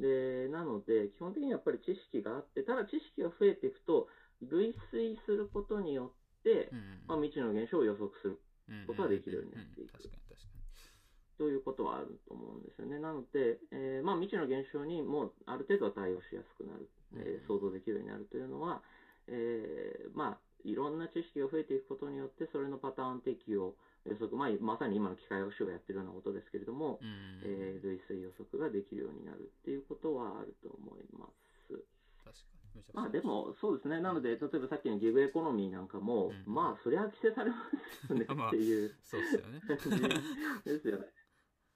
[0.00, 4.08] で、なので、基本的にやっぱり知識があって、ただ知識が増えていくと、
[4.42, 6.21] 類推することによって、
[6.72, 9.92] うんまあ、未知の現象を予測するうんことができるようになっていく
[11.38, 12.98] ということはあると思うんですよね。
[13.00, 18.82] なので、えーまあ、未知の現象にもうある程度は対応しやすくなる、えー想像できるようになるというのは、
[19.26, 23.74] えーまあ、いろんな知識が増えていくことによって、それのパターン適用
[24.04, 27.08] 予測、まあ、まさに今の機械学習がやってるようなことですけれども、に。
[27.08, 31.26] うんえー類推予測ができるようになるっていうことはあると思いま
[31.66, 31.74] す。
[32.22, 32.61] 確かに。
[32.92, 34.00] まあでも、そうですね。
[34.00, 37.56] なので、例えばさっきのギグエコノミーなんかも、うんまあ、そりゃ規制されま
[38.06, 39.60] すよね まあっていうそうですよね。
[40.64, 41.06] ですよね。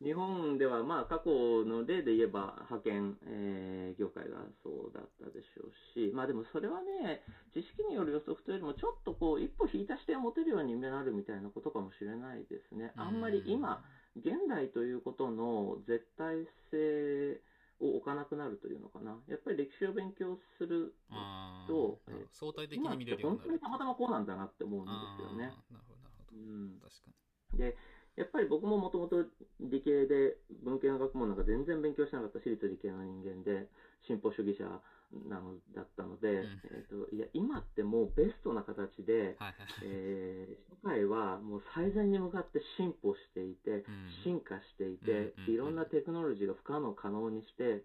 [0.03, 7.23] 日本では、まあ、過去の例で言えば、派遣、えー業界がそうだったでしょうし、まあでもそれはね、
[7.55, 12.93] 知識による予測というよりも、ちょっとこう、一歩引いた視点を持てるようになるみたいなことかもしれないですね。
[12.97, 13.83] あんまり今、
[14.17, 17.41] 現代ということの絶対性
[17.81, 19.19] を置かなくなるというのかな。
[19.29, 23.61] やっぱり歴史を勉強するとなるほど相対的に見れて本当にるようになる。
[23.61, 25.45] たまたまこうなんだなって思うんですよね。
[25.45, 26.39] なるほど、なるほど。
[26.39, 27.11] うん、確か
[27.53, 27.59] に。
[27.59, 27.77] で、
[28.17, 29.25] やっぱり僕ももともと
[29.61, 33.69] 理系で文系の学問なんか全然勉強してなかった私立理系の人間で
[34.07, 34.81] 進歩主義者
[35.29, 36.37] なのだったので、うん。
[36.37, 39.55] えっといや今ってもうベストな形で、はいはい。
[39.85, 43.85] えー社会はもう最善に向かって進歩していて、うん。
[44.25, 47.83] 進化していて、うんうんいろんなテクノロジーが不可能を可能にして、うん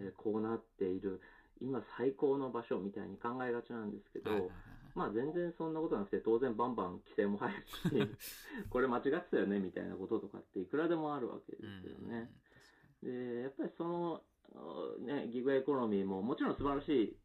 [0.00, 1.20] えーこうなっている。
[1.58, 4.58] 今最高の場所みたいに考えがちなんですけど、はいはいはい
[4.96, 8.16] まあ全然そんなことなくて、当然バンバン規制も入るし、
[8.70, 12.32] これ間違ってたよねみたいなこととかっていくらでもあるわけですよね。
[13.02, 14.35] で、やっぱりその、あ
[15.00, 17.16] ね、ギグエコノミーももちろん素晴らし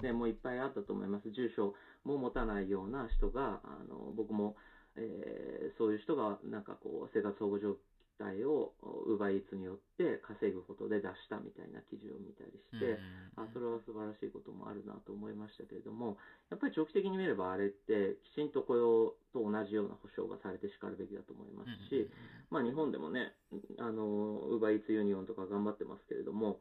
[0.00, 1.30] いねもういっぱいあったと思います。
[1.30, 4.56] 住所も持たないような人が、あの、僕も、
[4.96, 7.76] えーそういう人がなんかこう生活保護状
[8.20, 8.76] 態を
[9.08, 13.00] 奪いイーツによって稼ぐことで出したみたいな記事を見たりして、
[13.40, 16.20] あそれは素晴らしいこともあるなと思いましたけれども、
[16.52, 22.12] やっぱり長期的に見ればあれってきちんと雇用と同じような保障がされてしかるべきだと思いますし、
[22.52, 23.32] まあ日本でもね、
[23.80, 26.60] あの、ウーバーイーツユニオンとか頑張ってますけれども、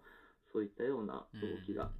[0.55, 1.91] そういったような動きが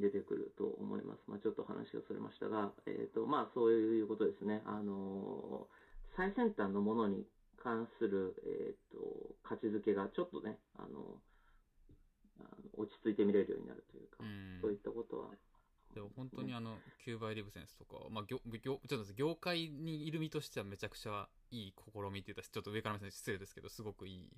[0.00, 1.24] 出てくると思います。
[1.26, 4.62] まあちょっと話がそれましたが、えっ、と、まあそういうことですね。
[4.66, 5.66] あの、
[6.16, 7.24] 最先端のものに
[7.62, 8.98] 関する、えっ、と、
[9.42, 11.20] 価値づけがちょっとね、あの、
[12.40, 14.58] あの落ち着いて見れるようになるというか、うん。
[14.60, 15.28] そういったことは
[15.94, 24.30] でも本当にあの、キューバイリブセンスとか、まあ、業、業、ちょっと業界にいる身としてはめちゃくちゃいい試みって言ったら、ちょっと上から目線失礼ですけど、すごくいい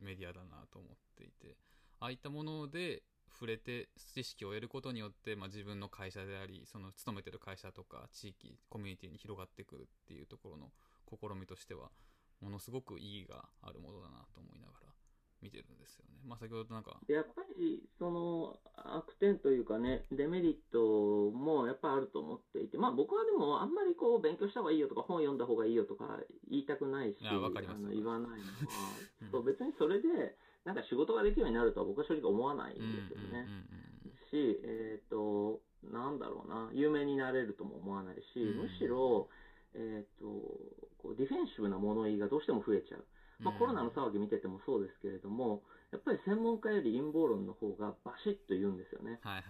[0.00, 1.56] メディアだなと思っていて、
[2.00, 10.72] ああいったもので触れて知識を得ることによって、まあ、自分の会社であり、その勤めてる会社とか地域、コミュニティに広がってくるっていうところの
[11.08, 11.90] 試みとしては、
[12.40, 14.92] ものすごく意義があるものだなと思いながら
[15.42, 16.20] 見てるんですよね。
[16.24, 26.18] まあ、先ほどなんか、でやっぱり、その、悪点というかね、デメリットもやっぱあると思っていて、まあ僕はでもあんまりこう勉強した方がいいよとか本読んだ方がいいよとか
[26.50, 28.40] 言いたくないし、いあの言わないのは、
[29.22, 33.46] うんそう別にそれで、なんか仕事ができるようになるとは僕は正直思わないんですよね。
[34.30, 38.62] し、えっ、と、なんだろうな、有名になれるとも思わないし、うん。
[38.62, 39.28] むしろ、
[39.76, 40.24] えっ、と、
[40.98, 43.04] こうディフェンシブな物言いがどうしても増えちゃう。
[43.40, 45.62] まあ、コロナの騒ぎ見ててもそうですけれども、
[45.92, 49.20] やっぱり専門家より陰謀論の方がバシッと言うんですよね。
[49.22, 49.44] はいはい。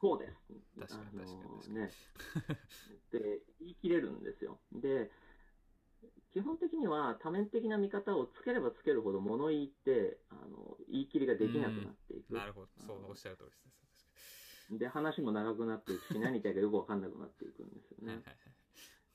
[0.00, 0.94] こうです。
[0.94, 1.90] あの確かに確かにね。
[3.12, 4.58] で、言い切れるんですよ。
[4.72, 5.10] で、
[6.32, 12.34] 基本的には多面的な見方をつければつけるほど物言いって、あの、言い切りができなくなっていく。
[12.34, 12.68] なるほど。
[12.86, 13.64] そう、おっしゃる通りです
[14.70, 14.78] ね。
[14.78, 18.24] で、話も長くなっていくし、何言いたいかよくわかんなくなっていくんですよねはいはい。
[18.26, 18.59] はい。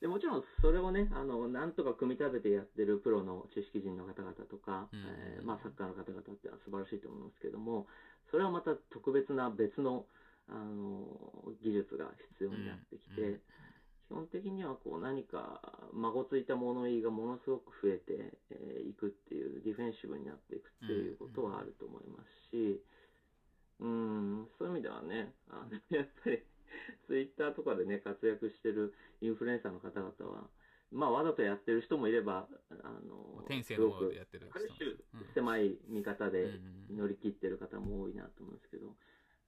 [0.00, 5.00] でもちろんそれをね、あの、なんとか組み立ててやってるプロの知識人の方々とか、うん。
[5.00, 7.86] えーまあ、サッカーの方々って素晴らしいと思いますけども、
[8.30, 10.04] それはまた特別な別の、
[10.48, 13.40] あの、技術が必要になってきて、うんうん
[14.08, 15.60] 基本的にはこう何か
[15.92, 18.16] 孫ついた物言いがものすごく増えてい、
[18.50, 22.80] えーいくっていう、ディフェンシブになっていくっていうことはあると思いますし、
[23.80, 26.40] うん、そういう意味ではね、あのやっぱり、
[27.06, 30.48] ツイッターとかでね、活躍してるインフルエンサーの方々は、
[30.92, 32.74] まあ、わざとやってる人もいれば、あ
[33.06, 34.98] の、天性のものでやってるある種うん
[35.34, 38.94] 狭い見方で乗り切ってる方も多いなと思うんですけど、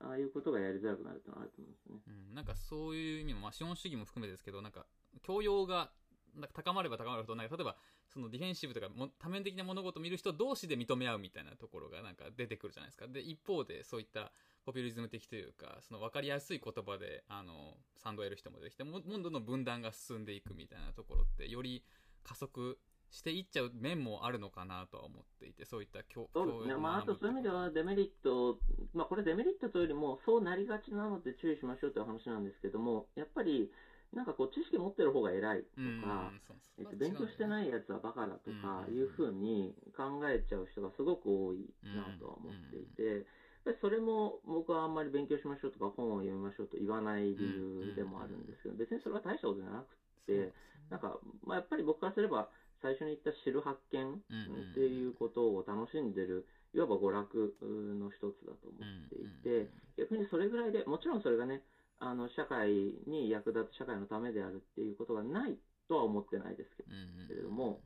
[0.00, 1.96] ああいうことがやりづらくなるというのはあると思うんですね。
[2.06, 4.86] うん、なんかそういう意味も、まあ、資本主義も含めてですけど、なんか、
[5.22, 5.90] 教養が、
[6.34, 7.76] なんか高まれば高まるほど、なんか例えば、
[8.08, 13.06] そのディフェンシブとかも多面的な物事を見る人同士で認め合うみたいなところがなんか出てくるじゃないですか。
[13.06, 14.32] で、一方でそういった
[14.68, 21.82] ポピュリズム的というか、その分かりやすい言葉で、あの、賛同を得る人も出てきて、もどんどん分断が進んでいくみたいなところって、より
[22.22, 22.78] 加速
[23.10, 26.76] していっちゃう面もあるのかなとは思っていて、そういった教そうですね。
[26.76, 28.58] まあ、あとそういう意味では、はデメリット、
[28.92, 33.72] まあ、これデメリットというよりも、そうなりがちなので注意しましょうという話なんですけども、やっぱり、
[34.12, 36.30] なんかこう、知識持ってる方が偉いとうん、か、
[36.76, 43.24] えっと、勉強してないいやつはバカだとかうんいうふうに考えちゃう人がすごく多いなとは思っていて、
[43.68, 49.92] ぱりそれも僕はあんまり勉強しましょうとか本を読みましょうと言わない理由でもあるんですけど、別にそれは大したことじゃなく
[50.26, 50.52] て、
[50.88, 52.48] なんか、まあ、やっぱり僕からすれば、
[52.80, 61.60] 最初に言った知る発見っていうことを楽しんでる、いわば娯楽の一つだと思っていて、逆にそれぐらいで、もちろんそれがね、
[61.98, 66.88] あの、社会に役立つ社会のためであるっていうことがないとは思ってないですけど、
[67.26, 67.82] けれども、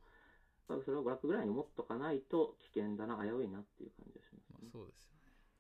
[0.69, 4.71] それを娯楽ぐらいに持っとかないと危険だな、危ういなっていう感じがします、ね。
[4.73, 5.12] そうです。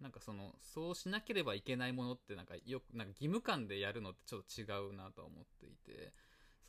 [0.02, 6.12] なんかその、そうしなければいけないものってなんかよく、なんか義務感でやるのってちょっと違うなと思っていて、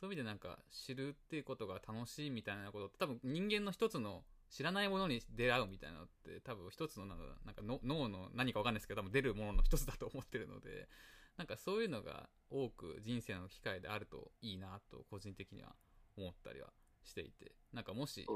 [0.00, 10.88] そういう意味でなんか知るっていうことが楽しいみたいなことって多分人間の一つの知らないものに出会うみたいなのって多分一つのなんかなんかの脳の何かわかんないですけど多分出るものの一つだと思ってるので、
[11.36, 15.74] なんかそういうのが多く人生の機会であるといいなと個人的には
[16.16, 16.72] 思ったりは
[17.04, 18.26] していて、なんかもし。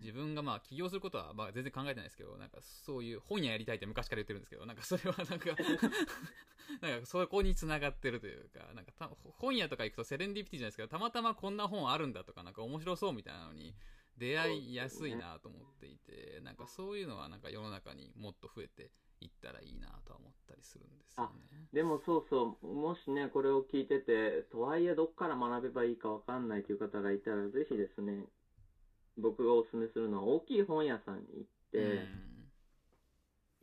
[0.00, 5.50] 自分がまあ起業することはまあ全然考えてないですけど、なんかそういう本屋やりたいって昔から言ってるんですけど、なんかそれはなんか
[6.82, 13.74] なんかそこに繋がってるというか、なんかた本屋とか行くとセレンディピティじゃないですけど、たまたまこんな本あるんだとか、なんか面白そうみたいなのに
[14.16, 18.90] 出会いやすいなと思っていて、なんかそういうのはなんか世の中にもっと増えて
[19.22, 21.68] いったらいいなとは思ったりするんですよね。
[21.72, 28.26] でもそうそう、もしね、これを聞いてて、とはいえどっから学べばいいかわかんないという方がいたら、ぜひですね、
[29.16, 32.06] 僕がお勧めするのは大きい本屋さんに行って、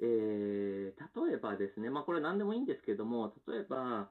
[0.02, 4.10] えー、例えばですね、まあこれ何でもいいんですけども、例えば、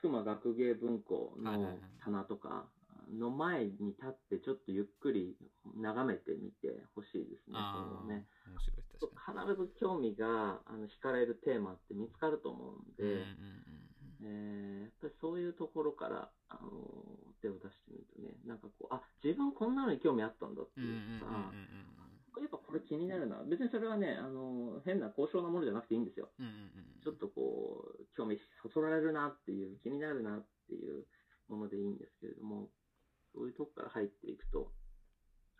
[0.00, 2.68] 千曲学芸文庫の棚とか
[3.10, 5.36] の前に立ってちょっとゆっくり
[5.76, 7.58] 眺めてみてほしいですね、
[8.08, 8.26] ね。
[8.46, 9.48] 面白い、確かに。
[9.54, 13.26] 必ず興味があの惹かれるテーマって見つかると思うんで、うんうんうん
[14.24, 16.70] えーやっぱりそういうところから、あの
[17.40, 23.42] 手を出してみるとね、なんかこう、あ、自分こんなのに興味あったんだってうんうんいうか、うんやっぱこれ気になるな。
[23.44, 26.30] 別にそれはね、あの変な高尚なものじゃなくていいんですよ。
[26.38, 31.04] うんうんうんちょっとこう、興味そそられるなっていう、気になるなっていう
[31.48, 32.70] ものでいいんですけれども、
[33.34, 34.72] そういうとこから入っていくと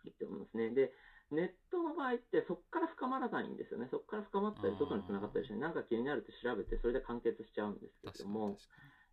[0.05, 0.69] いいと思いますね。
[0.71, 0.91] で、
[1.31, 3.87] ネットの場合ってそこから深まらないんですよね。
[3.89, 8.57] そこから深まったり、外に繋がったりして、なんか気になるって調べて、それで完結しちゃうんですけれども、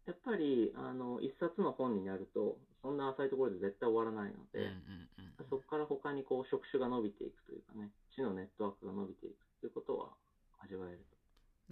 [0.07, 4.47] やっぱり、あの、一冊の本になると、そんな浅いところで絶対終わらないのに。
[4.53, 10.13] で、うんうんうんそこから他にこう、職種が伸びていくというかね、知のネットワークが伸びていくということは
[10.59, 11.17] 味わえると。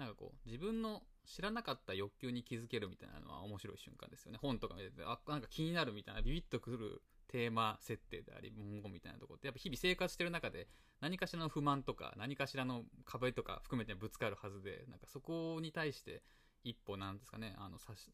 [0.00, 4.38] なんかこう、自分の知らなかった欲求に気づけるみたいなのは面白い瞬間ですよね。
[4.40, 10.68] 本とか見てて、あ、なんか気になるみたいな、ビビッとくるテーマ設定であり、文言みたいなところって、やっぱ日々生活してる中で、
[11.00, 16.22] 何かしらの不満とか、何かしらの壁とか含めてぶつかるはずで、なんかそこに対して、
[16.64, 18.10] 一歩なんですかね、あの、さし、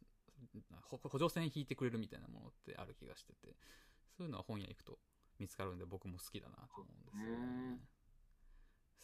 [0.82, 3.56] 補助線引いてくれるみたいなものってある気がしてて、
[4.16, 4.98] そういうのは本屋行くと
[5.38, 7.78] 見つかるんで、僕も好きだなと思うんですよね。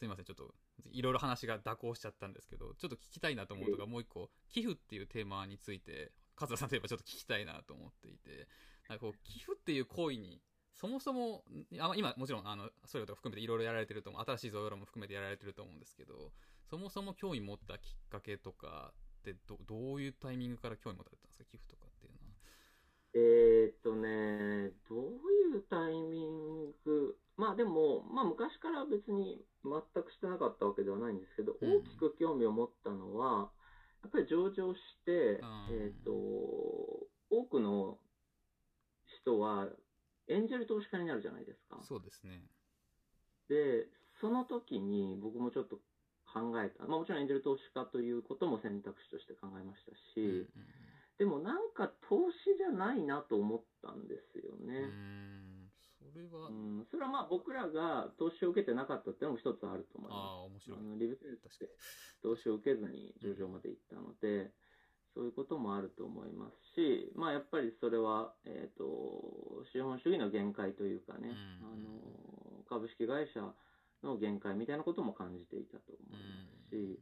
[0.01, 0.55] すいません、ちょっと、
[0.93, 8.49] いろいろ話が蛇行しちゃったんですけど、ちょっと聞きたいなと思うとか、もう一個、寄付っていうテーマについて、勝田さんといえばちょっと聞きたいなと思っていて、
[8.89, 10.41] なんかこう、寄付っていう行為に、
[10.75, 11.45] そもそも、
[11.79, 16.33] あ今、もちろん、あの、それとか含めていろいろやられてると思う、新しいゾウヨロも含めてやられてると思うんですけど、
[16.65, 21.80] そもそも興味持ったきっかけとかってど、どういうタイミングから興味持たれたんですか、寄付とか。
[23.15, 33.51] えーっとね、どういうタイミング、まあでも、まあ昔から別に全くしてなかったわけではないんですけど、うん大きく興味を持ったのは、
[34.03, 35.41] やっぱり上場して、
[35.71, 36.13] えーっと、
[37.31, 37.99] 多くの
[39.25, 39.69] 人は
[40.29, 41.81] エンジェル投資家になるじゃないですか。
[41.83, 42.43] そうですね。
[43.49, 43.89] で、
[44.21, 45.77] その時に僕もちょっと
[46.33, 46.87] 考えた。
[46.87, 50.47] まあもちろんエンジェル投資家ということも選択肢として考えましたし、うんうん
[51.21, 54.71] でもなんか投資じゃないなと思ったんですようん。
[54.71, 54.81] うね。
[54.89, 55.69] ん、
[56.01, 60.65] それは、うん、それはまあ僕らが投資を受けてなかったっていうのも一つあると思いまああ、面す。
[60.65, 60.83] 白いあ。
[60.83, 61.69] のリブセールって
[62.23, 64.51] 投資を受けずに上場まで行ったので、
[65.13, 73.53] そういうこともあると思いますし、まあやっぱりそれは、えっ、と、資本主義の限界というかね、うんあの、株式会社
[74.03, 76.99] の限界みたいなことも感じていたと思いますし、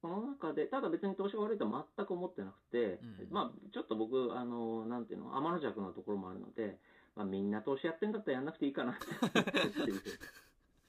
[0.00, 6.78] その中で、ただ別に投資が悪いとは全く思ってなくて、うんまあ、ちょっと僕、あの、なんていうの、天の弱なところもあるので、
[7.14, 10.02] まあ、みんな投資やってんだったらやんなくていいかなっていう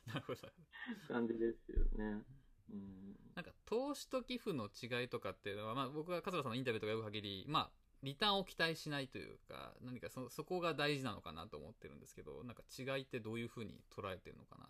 [0.08, 0.40] なるほど。
[1.08, 2.24] 感じですよね。
[2.70, 14.70] うんなんか投資と寄付の違いとかっていうのは、まあ、僕が桂さんのインタビューとか読む限り、まあ、リターンを期待しないというか、何かそそこが大事なのかなと思ってるんですけど、なんか違いってどういうふうに捉えてるのかな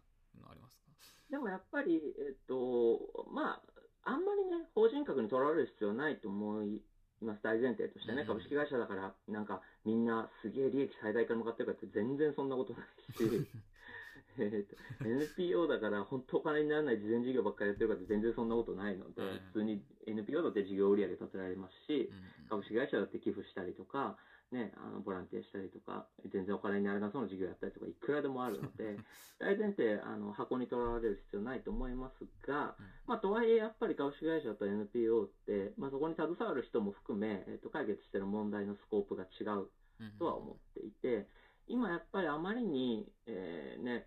[0.50, 0.84] ありますか？
[1.30, 3.62] でもやっぱり、えっと、まあ、
[4.08, 6.82] あんまりね、法人格にとらわれる必要はないと思い
[7.20, 12.84] ます、大前提としてね、うん株式会社だから、なんかみんなすげえ利益最大化に向かってるかって全然そんなことない
[13.20, 13.48] し、
[14.40, 22.48] えっと NPO だから本当お金にならない事前事業ばっかりやってるかって全然そんなことないので、はい普通に NPO だって事業売上立てられますし、うん。
[22.48, 24.16] 株式会社だって寄付したりとか、
[24.52, 28.98] ね、あのボランティアしたりとか、全然お金にならなそうな事業やったりとか、いくらでもあるので、
[29.40, 32.76] 大前提あの箱にとらわれる必要ないと思いますが、
[33.08, 39.68] まあ、とはいえやっぱり株式会社と NPO って、まあ、そこに携わる人も含め、えっと解決している問題のスコープが違う
[40.00, 41.28] うんとは思っていて、
[41.68, 44.06] 今やっぱりあまりに、えーね、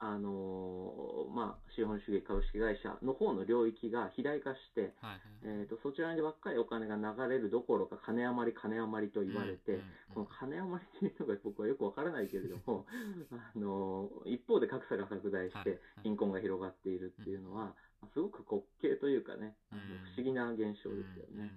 [0.00, 5.20] あのーまあ、資本主義株式会社の方の領域が肥大化して、はいはい。
[5.42, 9.82] えー、とそちらにばっかりお金が流れるどころか金余り金余りと言われて、うんうん
[10.14, 12.86] この金余りっていうのが僕はよくわからないけれども、
[13.30, 19.74] あの一方で格差が拡大して貧困が広がっているっていうのは、まあすごく滑稽というかね、不
[20.16, 21.52] 思議な現象ですよね。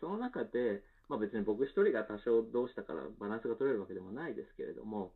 [0.00, 5.12] その中で、まあ、別に僕一人が多少どうしたからバランスが取れるわけでもないですけれども、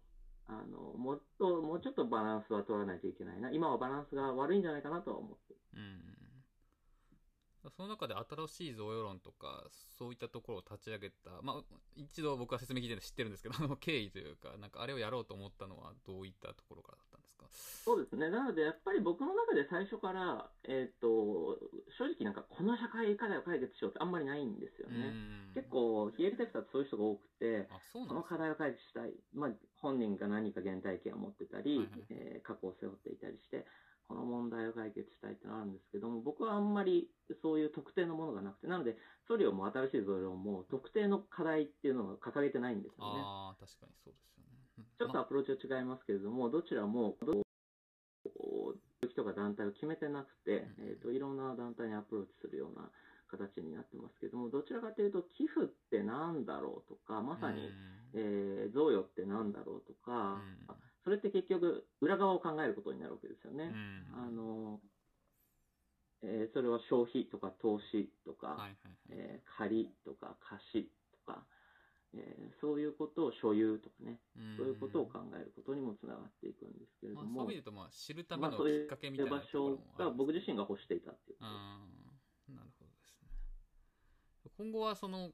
[0.50, 5.54] あのもっともうちょっとバランスは取らないといけないな、今はバランスが悪いんじゃないかなとは思って。
[5.74, 6.20] うん。
[7.68, 9.64] その中で新しい贈与論とか、
[9.98, 11.62] そういったところを立ち上げた、まあ、
[11.94, 17.09] 一度僕は説明聞いてるの知ってるんですけど、あの経緯というか、なんかあれをやろうと思ったのはどういったところからだったんですか
[17.52, 18.30] そうですね。
[18.30, 21.58] なので、やっぱり僕の中で最初から、えっ、と、
[21.98, 25.06] 正直なんか、この社会課題を解決しようってあんまりないんですよね。
[25.06, 29.12] うん結構、非営利セクターってそういう人が多くて、この課題を解決したい。
[29.34, 33.66] まあ、本人が何か原体験を持ってたり、はいはいえー過去を背負っていたりして、
[34.10, 37.08] この問題を解決したいってのがあるんですけども、僕はあんまり
[37.42, 38.96] そういう特定のものがなくて、なので、
[39.28, 43.22] ソリオも新しいゾリオも特定の課題っていうのを掲げてないんですよね。
[43.22, 44.49] ああ、確かにそうですよね。
[44.80, 47.42] うんちょっとアプローチは違いますけれども、どちらも、どう
[49.08, 50.88] 人が団体を決めてなくて、うん。
[50.92, 52.90] えー、といろんな団体にアプローチするような
[53.30, 57.72] 形になってますけども、どちらかというと、寄付ってなんだろうとか、まさに、うん。
[58.14, 60.42] えー贈与ってなんだろうとか、
[61.04, 63.64] それって結局、裏側を考えることになるわけですよね。
[63.64, 64.06] うん。
[64.14, 64.80] あの
[66.22, 68.96] えーそれは消費とか投資とか、はいはいはい。
[69.10, 70.90] えー借りとか貸し
[71.26, 71.46] とか、
[72.14, 74.18] えーそういうことを所有とかね、
[74.56, 83.30] そういうことを考えることにもつながっていくんですけれども、まあ、そういうと、まあ、知るためまあ、のきっかけみたいな場所が僕自身が欲していたっていうことなるほどですね。
[84.58, 85.30] 今後はその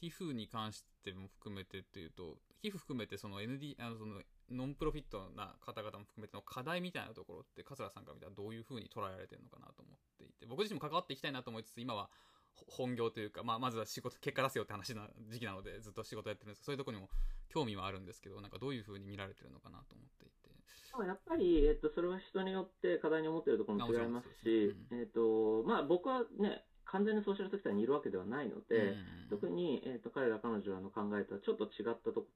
[0.00, 4.20] 寄付に関しても含めてっていうと、寄付含めてその ND、あのその
[4.50, 12.33] ノンプロフィットな方々も含めての課題みたいなところって、桂さんから見たらどういうふうに捉えられてるのかなと思っていて、僕自身も関わっていきたいなと思いつつ、今はほ
[12.68, 17.10] 本業というか、まあ、まずは仕事、結果出せよって話な時期なので、ずっと仕事やってるんですけど、そういうところにも
[17.48, 20.34] 興味はあるんですけど、なんかどういうふうに見られてるのかなと思っていて。
[21.02, 32.26] やっぱり、えっと、それは人によって課題に思っているところも違いますしえっと、まあ僕はね、完全にソーシャルセクターにいるわけではないので、うん特に、えっと、彼ら彼女らの考えとはちょっと違ったと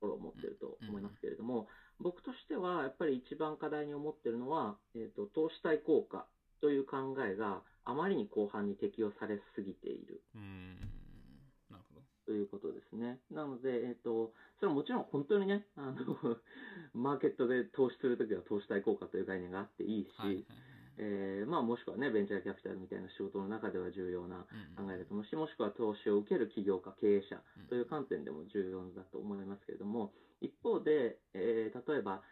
[0.00, 1.68] ころを持っていると思いますけれども、
[2.00, 6.26] 僕としてはやっぱり一番課題に思っているのは、えっと、投資対効果
[6.60, 10.76] という考えがあまりに広範に適用されすぎているうん、
[11.70, 12.02] なるほど。
[12.26, 13.20] ということですね。
[13.30, 15.94] なので、えっ、と、それはもちろん本当にね、あの、
[16.92, 20.44] マーケットで投資するときは投資対効果という概念があっていいし、はい。
[20.98, 24.44] えーまあもしくはね、ベンチャーキャピタルみたいな仕事の中では重要な
[24.78, 32.22] うん考えだと思うし、もしくは投資を受ける起業家、経営者うんという観点でも重要だと思いますけれども、一方で、えー例えば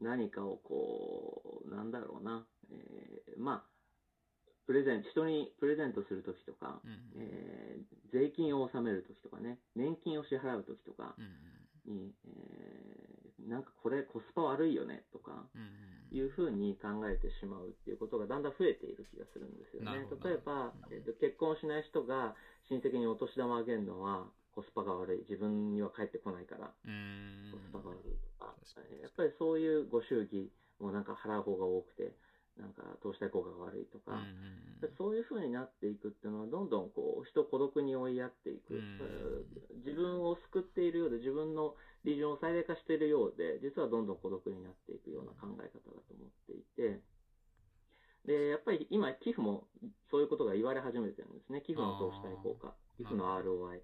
[0.00, 3.62] 何かをこう、なんだろうな、えーまあ、
[4.66, 15.48] プレゼント、人にプレゼントするときとか、うんえー税金を納めるときとかね、年金を支払うときとかうんに、えーなんかこれコスパ悪いよねとか、
[16.12, 20.06] いうふうに考えてしまうっていうことがだんだん増えている気がするんですよね。
[20.22, 22.36] 例えばうん、えっと結婚しない人が
[22.68, 25.18] 親戚にお年玉あげるのはコスパが悪い。
[25.20, 27.50] 自分には返ってこないからうん。
[27.50, 28.54] コスパが悪いとか。
[29.00, 32.12] やっぱりそういうご祝儀もなんか払う方が多くて、
[32.58, 38.74] なんか投資対効果が悪いとか、うんそういう風になっていくっていうのは、どんどんこう、人を孤独に追いやっていく。
[38.74, 39.46] うん
[39.84, 47.00] 自分を救っているようで、自分の利潤を最大化しているようで、実はどんどん孤独になっていくような考え方だと思っていて、
[48.26, 49.68] で、やっぱり今、寄付も
[50.10, 51.62] そういうことが言われ始めてるんですね。
[51.62, 53.82] 寄付の投資対効果、寄付の ROI。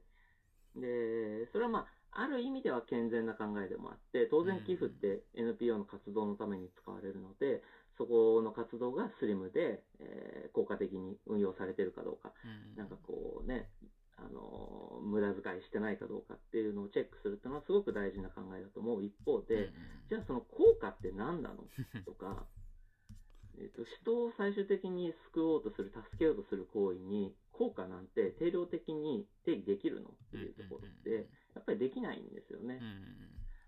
[0.77, 7.62] で、それはまあ、ある意味では健全な考えでもあって、当然寄付って NPO の活動のために使われるので、
[7.99, 13.68] そこの活動がスリムで、えー効果的に運用されているかどうか、うんなんかこうね、
[14.16, 19.05] あのー無駄遣いしてないかどうかっていうのをチェックするっていうのはすごく大事な考えだと思う。
[19.05, 19.70] 一方で、
[20.09, 21.64] じゃあその効果って何なの？
[22.05, 22.46] とか、
[23.59, 30.11] えっと人を最終的に救おうとする、助けようとする行為に、効果なんて定量的に定義できるの？
[30.11, 32.80] っていうところって、やっぱりできないんですよね。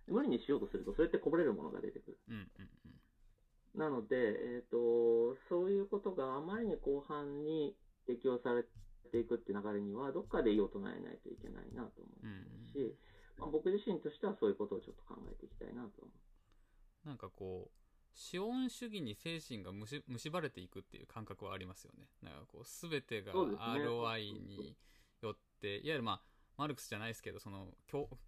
[0.09, 0.15] うん。
[0.15, 2.19] 無理にしようとすると、それってこぼれるものが出てくる。
[2.29, 3.00] うんうん
[3.75, 8.65] なので、えっ、と、そういうことがあまりに広範に適用され
[9.11, 12.67] ていくっていう流れには、どっかで異を唱えないといけないなと思うんううん。
[12.67, 12.97] し、
[13.39, 16.11] まあ、僕自身としてはそういうことをちょっと考えていきたいなと思
[17.05, 17.81] なんかこう
[18.15, 22.09] 資本主義に精神がむし蝕れていくっていう感覚はありますよね。
[22.23, 24.77] なんかこう全てが ROI に
[25.23, 26.21] よっていわゆるまあ
[26.61, 27.69] マルクスじゃないですけどその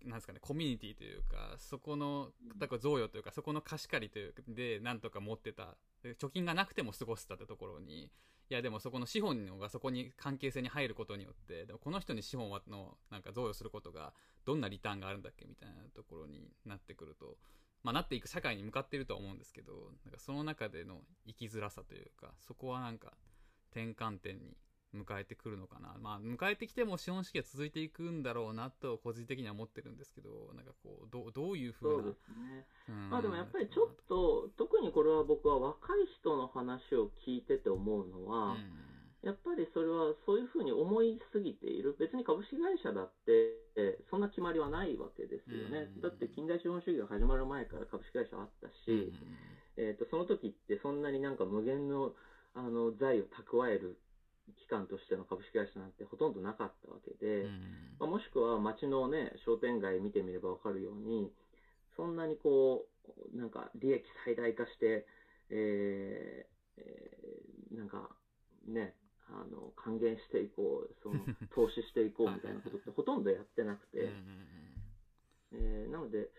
[0.04, 5.76] なんですかねコミュニティというかそこのだから贈与というかそこの貸し借りというでなんとか持ってた。
[6.20, 8.10] 貯金がなくても過ごせたってところに
[8.50, 14.12] いやでもそこの資本がそこに関係性に入ることによってでもこの人に資本のなんか贈与することが
[14.44, 17.36] どんなリターンがあるんだっけみたいなところになってくると
[17.82, 19.72] まあ、なっていく社会に向かっているとは思うんですけど
[20.04, 23.12] なんかその中での生きづらさというかそこはなんか
[23.72, 24.56] 転換点に
[24.94, 31.72] 迎えてくるのかなまあ迎えてきても資本主義は続いていくんだろうなと個人的には思ってるんですけどなんかこうどうどういうう。
[31.72, 32.66] ふなそううですね。
[32.88, 38.56] うんまあでもやっぱりちょっと、特にこれは僕は若い人の話を聞いてて思うのは、
[39.22, 41.96] やっぱりそれはそういうふうに思いすぎている。
[41.98, 45.90] 別に株式会社だって、えーそんな決まりはないわけですよね。
[45.96, 49.12] うんだって近代資本主義が始まる前から株式会社あったし、うんうん
[49.76, 52.12] えー、とその時ってそんなになんか無限の
[52.54, 53.98] あの財を蓄える
[54.58, 61.30] 機関としての株式会社なんてほとんどなかったわけで、うんまあ、もしくは街のね商店街見てみればわかるように
[61.96, 62.86] そんなにこ
[63.34, 65.06] うなんか利益最大化して、
[65.50, 68.10] えーえーなんか
[68.68, 68.94] ね
[69.28, 71.20] あの還元していこうその
[71.54, 74.10] 投資していこうみたいなことってほとんどやってなくて。
[75.52, 76.30] えーなので、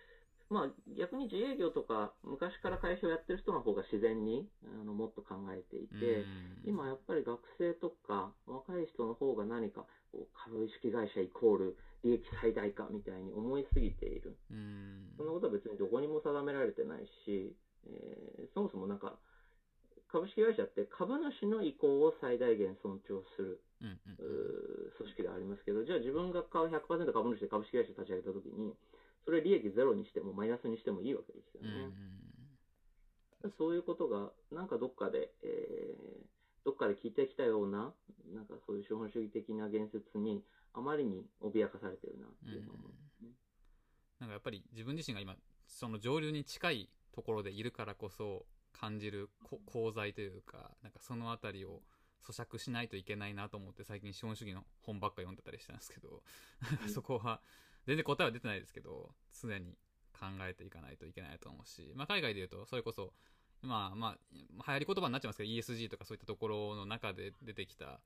[0.54, 4.48] まあ、逆に自営業とか昔から会社をやってる人の方が自然に
[4.80, 6.26] あのもっと考えていうんて、うん。
[6.66, 14.38] 今やっぱり学生とか若い人の方が何かこう株式会社イコール利益最大化みたいに思いすぎている。
[14.52, 15.14] うん。
[15.18, 17.56] そんなことは別にどこにも定められてないし、
[17.88, 19.18] えーそもそもなんか
[20.14, 23.60] 株式会社って株主の意向を最大限尊重する
[24.98, 28.76] 組織ではありますけど、じゃあ自分が買う100%株主で株式会社立ち上げたときに、
[29.26, 33.52] それ利益ゼロにしてもマイナスにしてもいいわけですようんうんね。
[33.58, 36.24] そういうことが、なんかどっかで、えー
[36.66, 37.94] どっかで聞いてきたような、
[38.34, 43.32] なんかそういう資本主義的な言説に、あまりに脅かされてるなっていうのを思いますね。
[44.20, 45.36] なんかやっぱり自分自身が今
[45.68, 51.82] その上流に近いところでいるからこそ感じるこ功罪というかなんかそのあたりを
[52.26, 56.24] 咀嚼しないといけないなと思って最近資本主義の本ばっか読んでたりしたんですけど
[56.82, 57.42] うん そこは
[57.86, 59.12] 全然答えは出てないですけど
[59.42, 59.78] 常に
[60.14, 63.14] 考えていかないといけないと思うし、まあ、海外で言うとそれこそ
[63.62, 68.00] まあまあ流行り言葉になっちゃいますけど ESG とかそういったところの中で出てきた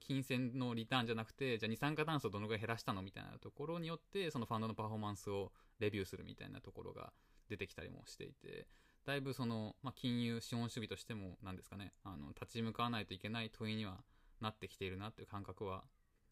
[0.00, 7.12] 金銭のリターンじゃなくてじゃあ二酸化炭素どのぐらい減らしたのみたいなところによってそのファンドのパフォーマンスをレビューするみたいなところが
[7.48, 8.66] 出てきたりもしていて
[9.06, 13.98] だいぶその、まあ、金融資本主義としてもなんですかねあの立ち向かわないといけない問いには
[14.40, 15.82] なってきているなっていう感覚は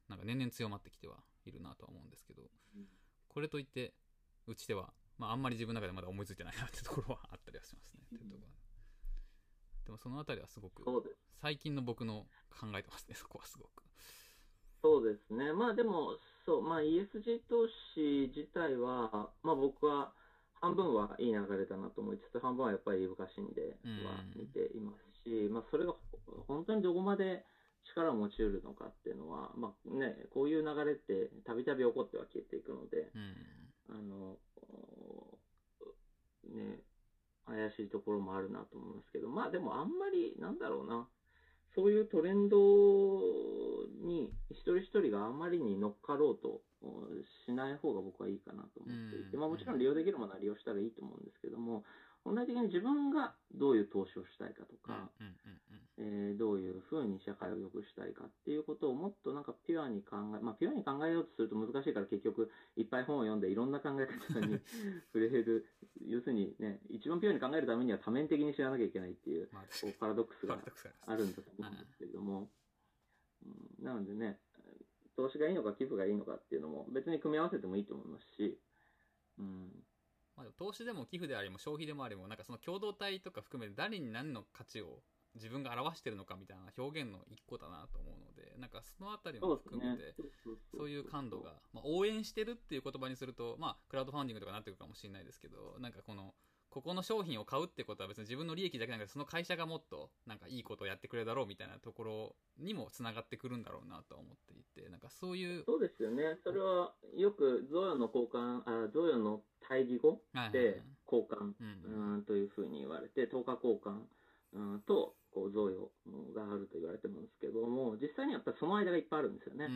[0.08, 1.16] なんか年々強まってきては
[1.48, 2.42] いるなとは思うんですけど
[2.76, 2.86] うん
[3.28, 3.92] これといって
[4.46, 8.00] うちでは、まあ、あんまり自分の中でまだ思いついてないなってところはあったりはしますね。
[8.12, 8.48] うところ
[9.84, 10.82] でもそのあたりはすごく。
[11.40, 13.84] 最近の僕の考えてますねそこはすごく。
[14.82, 15.52] そうですね。
[15.52, 20.12] まあでも、そう、まあ ESG 投資自体は、まあ僕は
[20.60, 25.94] 半分はいい流れだなと思いつつ、半分はやっぱりいぶかしんでは見ていますし、まあそれが
[26.46, 27.44] 本当にどこまで
[27.94, 33.96] 力を持ち得るのかっていうのは、まあね、こういう流れってたびたび起こっては消えていくので、うん。
[33.96, 34.38] あの、
[36.52, 36.80] ね、
[37.46, 41.08] 怪しいところもあるなと思いますけど、まあでもあんまり、なんだろうな、
[41.74, 42.58] そういうトレンド
[44.02, 46.62] に一人一人があんまりに乗っかろうと
[47.46, 49.40] しない方が僕はいいかなと思っていて、うん。
[49.40, 51.84] まあもちろん利用できるものは利用したらいいと思うんですけども、
[52.28, 55.08] 本来的に自分がどういう投資をしたいかとか、
[55.96, 64.60] えーどういうふうに社会を良くしたいかっていうことをもっとなんかピュアに考え、まあ、ピュアに考えようとすると難しいから結局いっぱい本を読んでいろんな考え方に
[65.10, 65.66] 触れる、
[66.06, 72.50] 要するにね、一番ピュアに考えるためには多面的に知らなきゃいけないっていうまあこうパラドックスパがラドックスがあるんだと思うんですけれども、
[73.42, 74.38] うん、なのでね、
[75.16, 78.56] 投資がいいのか寄付がいいのかっていうのも別に組み合わせてもいいと思いますし、
[79.38, 79.72] うん、
[80.38, 85.00] まあ、投資でも寄付でありも消費でもありもなんかその共同体とか含めて誰に何の価値を
[85.34, 90.14] 自分が表してるのかみたいな表現の一個だなと思うのでなんかそのあたりも含めて。
[90.78, 96.34] そういう感度が、まあ、応援してるっていう言葉にすると、まあ、クラウドファンディングとかになってくるかもしれないですけど、なんかこの、
[96.70, 106.36] ここの商品を買うってことは別に自分の利益だけじゃなくて、その会社がもっとなんかいいことをやってくれるだろうみたいなところにもつながってくるんだろうなとは思っていて、なんかそういう、そうですよね。
[106.44, 110.20] それはよく贈与の交換、あ贈与の対義語
[110.52, 114.04] で交換、うんうん、というふうに言われて、10日交換、
[114.52, 115.90] うん、とこう贈与
[116.34, 119.68] があると言われてるんですけども、実際にやっぱりその間がいっぱいあるんですよね。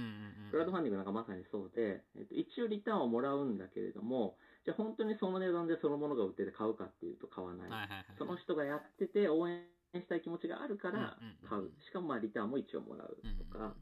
[0.51, 7.71] クラウドファンディングなんかまさにそうで、えっと、一応リターンをもらうんだけれども、じゃあ本当にその値段でそのものが売ってて買うかっていうと買わない。
[7.71, 11.71] はいはいはいその人がやってて応援したい気持ちがあるからうんうんうん買う。
[11.85, 13.75] しかもまあリターンも一応もらううんうんとか、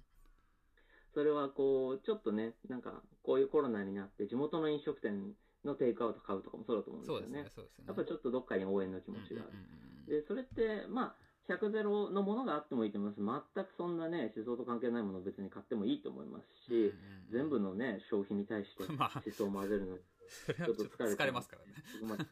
[1.15, 7.85] それはこう、ちょっとね、なんかこういうコロナになって地元の飲食店のテイクアウト買うとかもそうだと思うんですよねそうですね。、そうですね。
[7.89, 9.51] やっぱりちょっとどっかに応援の気持ちがある。
[9.53, 13.53] うんうんうんで、それって、まあ、100ゼロのものがあってもいいと思います。
[13.55, 16.93] 全くそんなね、思想と関係ないものを別に買ってもいいと思いますし、
[17.31, 19.99] 全部のね、消費に対して まあ思想を混ぜるの
[20.47, 22.27] ちょっと疲れますからね。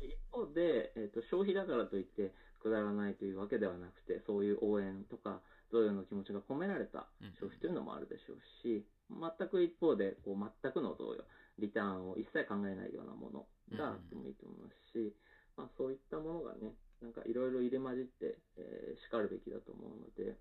[0.00, 11.24] 一方で、えっと消費だからといってくだらないというわけではなくてそういう応援とか贈与の気持ちが込められたうん消費というのもあるでしょうし、全く一方でこう全くの贈与
[11.58, 13.46] リターンを一切考えないようなもの
[13.76, 15.14] があってもいいと思いますし、
[15.56, 20.36] まあ、そういったものがねなんかいろいろ入れ混じって、えー、しかるべきだと思うので。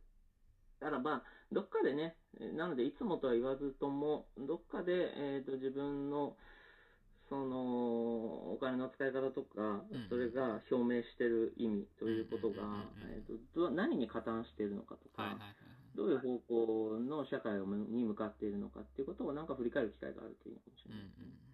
[0.79, 6.37] ただまあ、どっかでね、えーなのでいつもとは言わずとも、どっかで、えー、と自分の
[7.29, 15.37] そのお金の使い方とかうん、それが表明してる意味ということがえーとど何に加担しているのかとか
[15.95, 21.48] どういう方向の社会をに向かっているのかっていうことをなんか振り返る機会があるといいのかもしれないですね。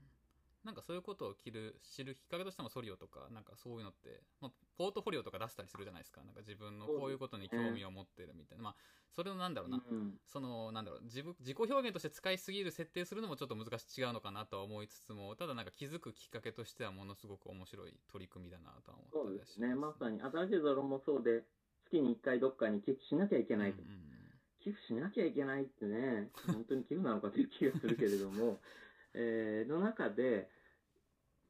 [0.65, 6.21] なんかそういうことを知る知るきっかけとしてもソリオとかなんかそういうのって、まあ、ポートフォリオとか出したりするじゃないですか。
[6.23, 8.75] なんか自分のこういうことに興味を持ってるみたいな、まあ
[9.15, 10.13] それのなんだろうな、うん。
[10.25, 11.03] そのなんだろう。
[11.03, 21.43] 自分自己表現として使いすぎる設定するのもちょっと難しい違うのかなとは思いつつもただなんか気づくきっかけとしてはものすごく面白い取り組みだなとはそ思ったりはしうですね、まさに新しいゾロもそうで、
[21.85, 23.81] 月に1回どっかに寄付しなきゃいけないと。
[23.81, 24.15] うんうんうん。
[24.65, 28.59] 寄付しなきゃいけないってね、本当に寄付なのかという気がするけれども、
[29.13, 30.49] えーの中で、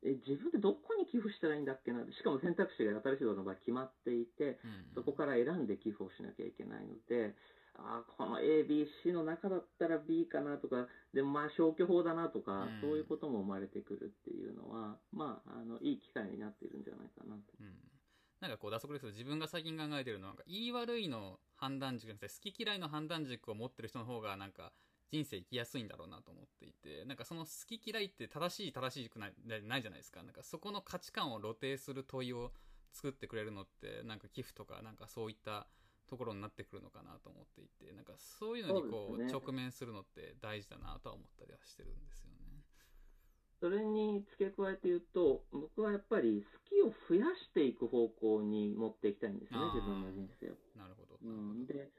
[0.05, 4.93] え自分でどこに寄付したらいいんだっけな、しかも選択肢が新しいの場合決まっていて、うん。
[4.93, 7.33] そこから選んで寄付をしなきゃいけないので、
[7.73, 12.81] あーこの A、B、C の中だったら B かなとか、でもまあ消去法だなとか、うん。
[12.81, 17.41] そういうことも生まれてくるっていうのは、まあ、あのいい機会になっているんじゃないかなと。
[17.59, 17.73] うん。
[18.41, 24.71] なんかこう打足ですけど自分が最近考えてるのはなんか言い悪いの判断軸じゃなくて好き嫌いの判断軸を持ってる人の方がなんか
[25.11, 32.51] 人生生きやすいんだろうなと思っていてなんかその好き嫌いって正しい正しくないないじゃないですかなんかそこの価値観を露呈する問いを
[32.91, 35.67] 作ってくれるのってなんか寄付とかなんかそういった
[36.07, 42.35] ところになってくるのかなと思っていてなんかそういうのにこう直面するのって大事だなとは思ったりはしてるんですよね。
[43.59, 50.55] それに付け加えて言うと、僕はやっぱり好きを増やしていく方向に持っていきたいんですよね自分の人生を。
[50.77, 51.17] なるほど。
[51.23, 51.89] うん、で、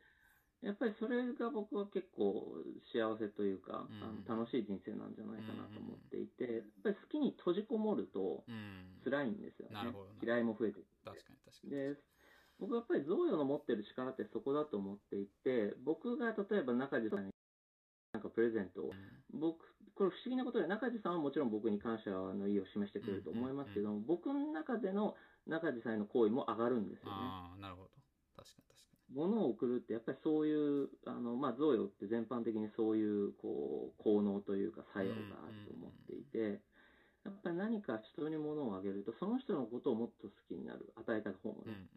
[0.66, 2.58] やっぱりそれが僕は結構
[2.90, 8.98] 幸せというか、うんあの楽しい人生なんじゃないかなと思っていて、やっぱり好きに閉じこもるとうん。
[9.06, 10.10] 辛いんですよねなるほど。
[10.20, 11.70] 嫌いも増えて確かに確かに。
[11.70, 11.94] で、
[12.58, 17.30] 僕はやっぱり贈与の持ってる力ってそこだと思っていて、僕が例えば中地さんに
[18.12, 19.58] なんかプレゼントをうん僕、
[19.94, 25.14] これ不思議なことで、中地さんはもちろん僕に感謝の意を示してくれると思いますけども、僕の中での
[25.46, 27.12] 中地さんへの行為も上がるんですよね。
[27.14, 27.90] ああ、なるほど。
[29.14, 36.60] 物を送るって、やっぱりそういう、あの、まあ、贈与って全般的にそういう、こう、効能というか作用があると思っていて、
[37.26, 40.92] やっぱり何か人に物をあげると、その人のことをもっと好きになる。
[40.94, 41.72] 与えた方もに。
[41.72, 41.88] うんね。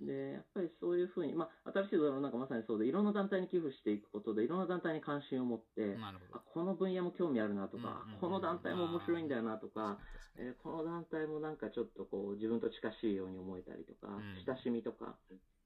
[0.00, 0.06] うんうん。
[0.06, 5.96] で、やっぱりそういうふうに、まあ、新しいドラマなんかまさにそうで、いろんな団体に寄付していくことで、いろんな団体に関心を持って、
[6.32, 6.40] あ。
[6.52, 9.98] この分野も興味あるなとか、うんうんうんこの団体も面白いんだよなとか、
[10.36, 15.16] えーこの団体もなんかちょっとこう自分と近しいように思えたりとか、ん親しみとか、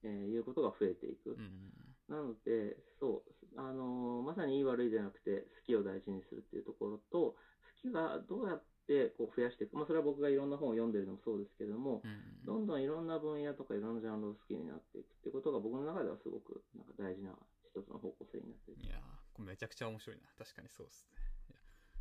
[0.04, 1.32] えー、いうことが増えていく。
[1.32, 3.22] うん、なので、そ
[3.56, 7.36] う、あのー、まさにいい悪いじゃなくて、好きを大事にするっていうところと、
[7.82, 17.36] 好きがどうやってこう増やしていく、まあ、それは僕がいろんな本を読んでるのもそうですけども、うん、どんどんいろんな分野とかいろんなジャンルを好きになっていくってことが僕の中ではすごくなんか大事な
[17.68, 18.98] 一つの方向性になっていいや
[19.38, 20.26] めちゃくちゃ面白いな。
[20.36, 21.27] 確かにそうですね。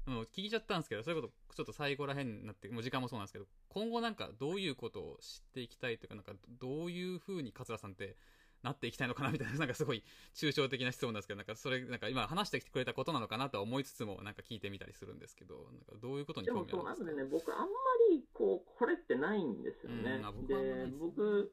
[0.10, 8.16] も聞いちゃったんですけどそういうことちょっと最後らへんになってもう時間もそうなんですけど今後なんかどういうことを知っていきたいというかなんかどういうふうに桂さんって
[8.64, 10.04] なっていきたいのかなみたいななんかすごい
[10.36, 17.24] 抽象的な質問なんですけどなんかそれなんか今話してきてくれたことなのかなとは思いつつもなんか聞いてみたりするんですけどなんかどういうことにで興もそうなん味あるんですか？
[17.24, 17.66] でね、僕あんま
[18.12, 20.32] りこう、これってないんですよねうんあ。
[20.32, 21.50] 僕はあんまないでです、僕、うん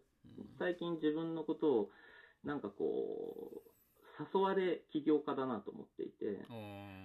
[0.59, 1.91] 最近自分のことを、
[2.45, 3.71] なんかこう、
[4.19, 6.39] 誘われ起業家だなと思っていて、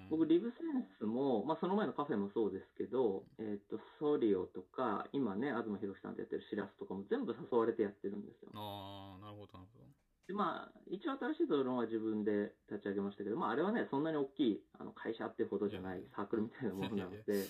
[0.10, 8.52] 僕、リブセンスも、まあ、その前のカフェもそうですけど、えっ、と、ソリオとか、今ね、東博樹さんとやってるシラスとかも全部誘われてやってるんですよ。
[8.54, 9.86] ああなるほどなるほど。
[10.28, 17.50] で、まあ、一応新しいドローンは自分で立ち上げましたけど、まあ、あれはね、そんなに大きいあの会社ってほどじゃないサークルみたいなものなので、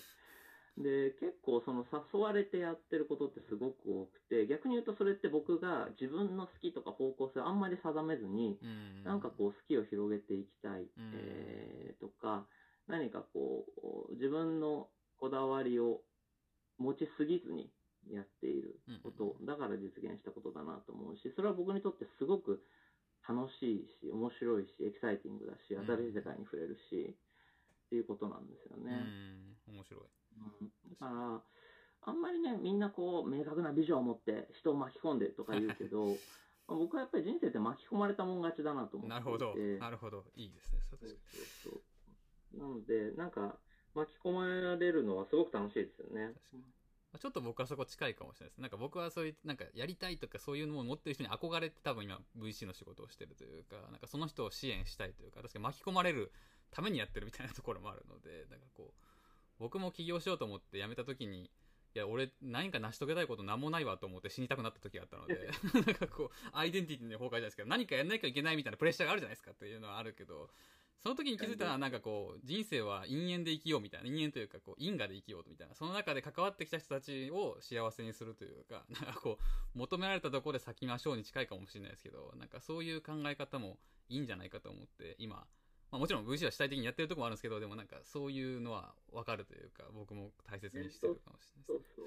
[0.80, 9.04] で、結構その誘われてやってることってすごく多くて、逆に言うとそれって僕が自分の好きとか方向性をあんまり定めずに、うん。
[9.04, 10.90] なんかこう好きを広げていきたい、うん。
[11.16, 12.48] えーとか、
[12.88, 13.66] 何かこ
[14.10, 16.02] う、自分のこだわりを
[16.78, 17.70] 持ちすぎずに
[18.10, 22.64] やっていること、だから実現したことだなと思うし、それは僕にとってすごく
[23.28, 27.18] 楽しいし、面白いし、エキサイティングだし、うん新しい世界に触れるし、
[27.86, 28.96] っていうことなんですようね。
[28.96, 29.58] ん。
[29.68, 30.19] 面白い
[30.62, 30.72] うん。
[30.92, 31.42] だから、
[32.02, 36.14] あんまりね、みんなこう、明確なビジョンを持って人を巻き込んでとか言うけど、ま
[36.70, 39.14] あ僕はやっぱり人生って巻き込まれたもん勝ちだなと思って。
[39.14, 39.56] なるほど。
[39.80, 40.26] なるほど。
[40.36, 40.82] いいですね。
[40.90, 41.00] そう
[41.64, 41.82] そ
[42.56, 42.58] う。
[42.58, 43.60] なので、なんか、
[43.94, 46.34] 巻き込まれるのはすごく楽しいですよね。
[47.18, 48.62] ちょっと僕はそこ近いかもしれないです。
[48.62, 56.32] なんか僕はそういうなんかやりたいとかそういうのを持ってる人に憧れて多分今 VC の仕事をしてるというかなんかその人を支援したいというか確かに巻き込まれる
[56.70, 59.09] ためにやってるみたいなところもあるのでなんかこう
[59.60, 61.50] 僕も起業しようと思って辞めた時に
[61.96, 70.50] いや俺何か成し遂げたいこと何もないわと思って死にたくなった時があったので なんかこうアイデンティティの崩壊じゃないですけど何かやんなきゃいけないみたいなプレッシャーがあるじゃないですかっていうのはあるけど
[71.02, 83.80] その時に気づいたのはなんかこう人生は因縁で生きようみたいな因縁というかこう因果で生きようみたいなその中で関わってきた人たちを幸せにするというか なんかこう求められたところで咲きましょうに近いかもしれないですけどなんかそういう考え方も
[84.10, 85.48] いいんじゃないかと思って今、
[85.92, 92.06] まあ、もちろん VC は主体的にやってるところもあるんですけどでもなんかそういうのは分かるというか僕も大切にしてるかもしれないですねそうそう。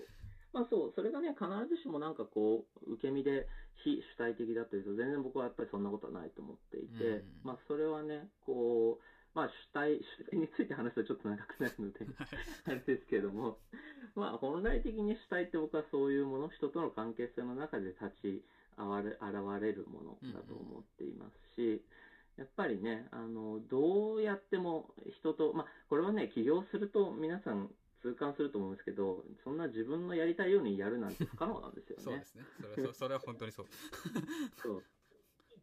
[0.53, 3.49] まあそう、それがね、必ずしもなんかこう、受け身で
[3.85, 9.05] 非主体的だというと、全然僕はやっぱりそんなことはないと思っていて、うんまあそれはね、こう、
[9.35, 12.05] まあ主体、主体について話すとちょっと長くなるので、
[12.67, 13.59] あれですけれども、
[14.15, 18.45] まあ本来的に主体って僕はそういうもの、人との関係性の中で立ち
[18.77, 21.83] 現れ現れるものだと思っていますし、
[22.37, 27.71] やっぱりね、あの、どうやっても人と、まあこれはね、起業すると皆さん
[28.03, 32.03] 痛感すると思うんですけど、そんな自分のやりたいようにやるなんて不可能なんですよね。
[32.03, 32.45] そうですね。
[32.61, 33.67] それはそ それは本当にそう。
[34.63, 34.83] そう。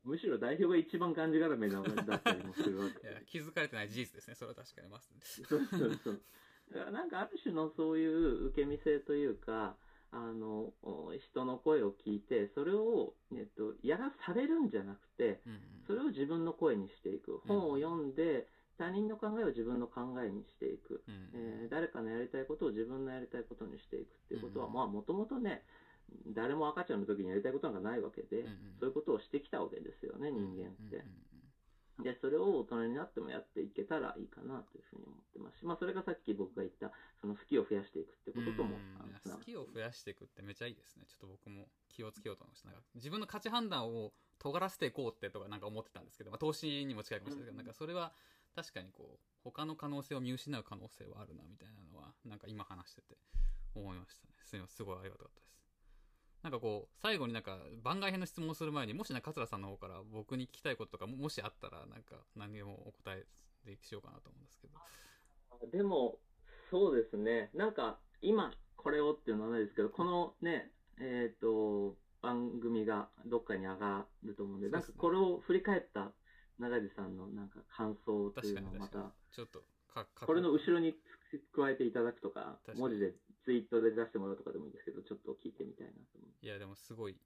[0.05, 4.35] むしろ代表が一番がんじがらめなだったりもするわけいや気づかれてない事実ですね。
[4.35, 4.87] それは確かに。
[4.87, 5.13] ます
[5.43, 6.21] そうそうそう。
[6.71, 9.75] だからなんかある種のそういう受け身性というか、
[10.11, 15.59] あの、お人の声を聞いて、それを、えっと、やらされるんじゃなくて、うんうん。
[15.87, 17.37] それを自分の声にしていく。
[17.47, 18.47] 本を読んで、
[18.77, 21.01] 他人の考えを自分の考えにしていく。
[21.07, 25.63] うんえー誰かのやりたいことを自分のやりたいことにしていくっていうことは、うんまあもともとね、
[26.27, 28.53] 誰も赤ちゃんの時にやりたいことなんかないわけで、うんうん。
[28.79, 31.03] そういうことをしてきたわけですよね、人間って。
[32.01, 34.78] で、それを大人になってもやっていけたらいいかなと
[39.89, 41.05] やしていくってめちゃいいですね。
[41.07, 42.69] ちょっと僕も気をつけようと思いました。
[42.69, 47.57] なんか自分の価値判断を尖らせていこうってとかなんか思ってたんですけど、まあ、投資にも近いかもしれないけど、うん。
[47.57, 48.13] なんかそれは
[48.55, 53.17] 確かにこう他の可能性を見失う可能性はあるなみたいなのはなんか今話してて
[53.75, 54.33] 思いましたね。
[54.43, 54.75] すいません。
[54.77, 55.49] すごいありがたかったです。
[56.41, 63.25] なんかこう最後になんか番外編の質問をする前にもしね桂さんの方から僕に聞きたいこととかももしあったらなんか何でもお答え
[63.65, 64.79] でしようかなと思うんですけど。
[65.71, 66.17] でも、
[66.71, 76.11] そうですね、なんか今これをっていうのはないですけど、このね、えっ、と、番組がどっかに上がると思うんで、なんかこれを振り返った
[76.59, 79.63] 長地さんのなんか感想というのをまたちょっと
[79.93, 80.95] かかこれの後ろに
[81.55, 82.79] 加えていただくとか、確かに。
[82.79, 83.13] 文字で
[83.43, 87.17] ツイートで出してもらうとかでもいいんですけど、ちょっと聞いてみたいなと思いやでもすごい。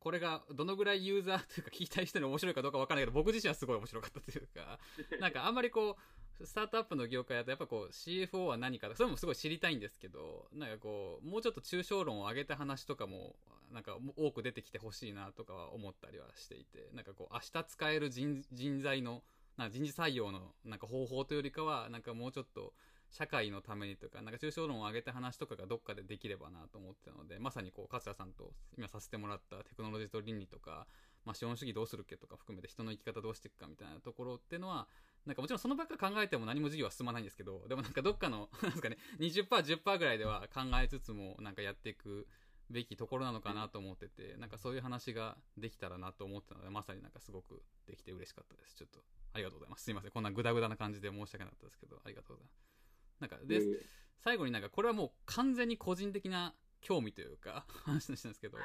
[0.00, 4.78] これがどのぐらいユーザーというか聞きたい人に面白いかどうかわからないけど僕自身はすごい面白かったというか
[5.16, 5.16] う。
[5.18, 13.36] なんかあんまりこうスタートアップの業界だとやっぱこう CFO は何かそれもすごい知りたいんですけどなんかこうもうちょっと抽象論を上げた話とかも
[13.72, 19.22] なんか多く出てきてほしいなとかは思ったりはしていてなんかこう明日使える人人材の
[19.56, 22.72] な人事採用のなんか方法というよりかはなんかもうちょっと
[23.14, 30.88] 社会のためにとか、なんか抽象論を上げた話とかがどっかでできればなと思ってたので、まさにこう、桂さんと今させてもらったテクノロジーと倫理とか、
[31.24, 34.88] まあ、資本主義どうするっけとか含めて人の生き方どうしていくかみたいなところっていうのは、
[35.26, 42.28] なんかもちろんそのばっか考えても何も事業は進まないんですけど、でもなんかどっかの、 なんですかね、20%、10%ぐらいでは考えつつも、なんかやっていく
[42.70, 48.76] べきところなのかなと思ってて、なんかそういう話ができたらなと思ってたので、まさになんかすごくできて嬉しかったです。
[48.76, 49.00] ちょっと、
[49.32, 49.84] ありがとうございます。
[49.84, 50.10] すいません。
[50.10, 53.20] こんなグダグダな感じで申し訳なかったですけど、ありがとうございます。
[53.20, 53.86] なんか、で、
[54.18, 58.58] 最後になんかこれはもう完全に個人的な興味というか、 話にしたんですけど、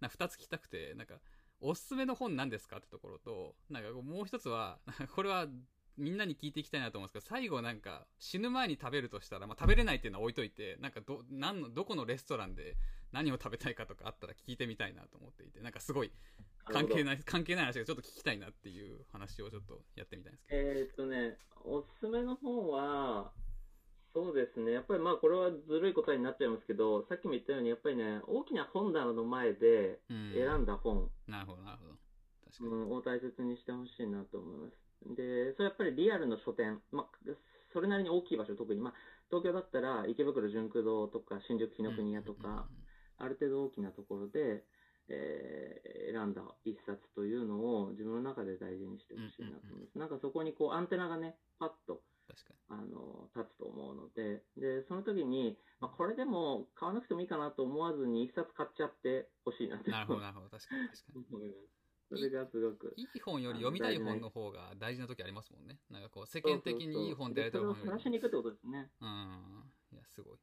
[0.00, 1.20] な2つ聞きたくて、なんか、
[1.60, 4.80] おすすめの本何ですかってところと、なんかもう一つは、
[5.14, 5.48] これは
[5.98, 12.76] みんなに聞いていきたいなと思うんですけど、最後なんか死ぬ前に食べるとしたら、まあ食べれないっていうのは置いといて、なんかど、なんの、どこのレストランで
[13.12, 16.12] 何を食べたいかとかあったら聞いてみたいなと思っていて、なんかすごい
[16.64, 20.62] 関係ない、関係ない話がちょっと聞きたいなっていう話をちょっとやってみたいんですけど。
[20.62, 23.32] えー、っとね、おすすめの本は、
[24.14, 24.72] そうですね。
[24.72, 31.94] やっぱりまあこれはずるい答えになっちゃいますけど、さっきも言ったように、やっぱりね、大きな本棚の前で選んだ本、なるほど、なるほど。
[32.50, 32.70] 確かに。
[32.70, 34.87] うん、を大切にしてほしいなと思います。
[35.06, 37.06] で、それやっぱりリアルの書店、まあ、
[37.72, 38.94] それなりに大きい場所、特に、まあ、
[39.28, 42.68] 東京だったら池袋純駆堂とか新宿紀ノ国屋とか、
[43.18, 44.64] ある程度大きなところで、
[45.08, 49.98] えー、選んだ一冊というのを自分の中で大事にしてほしいなと思います。
[49.98, 52.00] なんかそこにこうアンテナがね、パッと
[52.68, 59.90] あの立つと思うので、で、その時に、まあ、これでも買わなくてもいいかなと思わずに一冊買っちゃってほしいなって。
[59.90, 60.50] なるほど、なるほど。
[60.50, 61.24] 確かに確かに。
[61.32, 61.77] 思います。
[62.08, 62.94] それがすごく。
[62.96, 65.78] いい本より読みたい本の方が大事な時ありますもんね。
[65.90, 67.90] なんかこう、世間的にいい本でやりたい本より。
[67.90, 68.90] 探しに行くってことですね。
[69.00, 69.08] うん。
[69.92, 70.38] いや、すごい。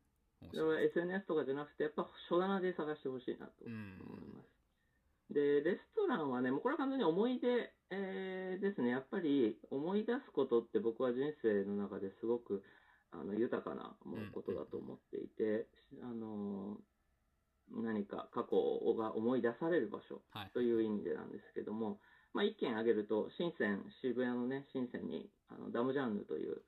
[0.51, 5.33] でも SNS とかじゃなくて、やっぱ書棚で探してほしいなと思います。
[5.33, 8.89] で、レストランはね、もうこれは完全に思い出、えー、ですね。
[8.89, 12.63] やっぱり思い出すことって僕は人生の中ですごく
[13.11, 13.95] あの豊かな
[14.33, 16.77] ことだと思っていて、うん、あの
[17.71, 18.55] 何か過去
[18.97, 20.21] が思い出される場所
[20.53, 21.97] という意味でなんですけども、はい、
[22.33, 26.61] まあ、一件挙げると、深セン、渋谷のね、深センにあのダムジャンヌという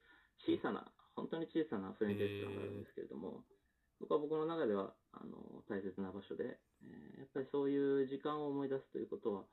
[0.46, 3.44] 小さな、本当に小さなフレンチレストランがあるんですけれども、
[4.00, 9.44] 僕は僕の中ではあの大切な場所で、えー、やっぱりそういう時間を思い出すということは、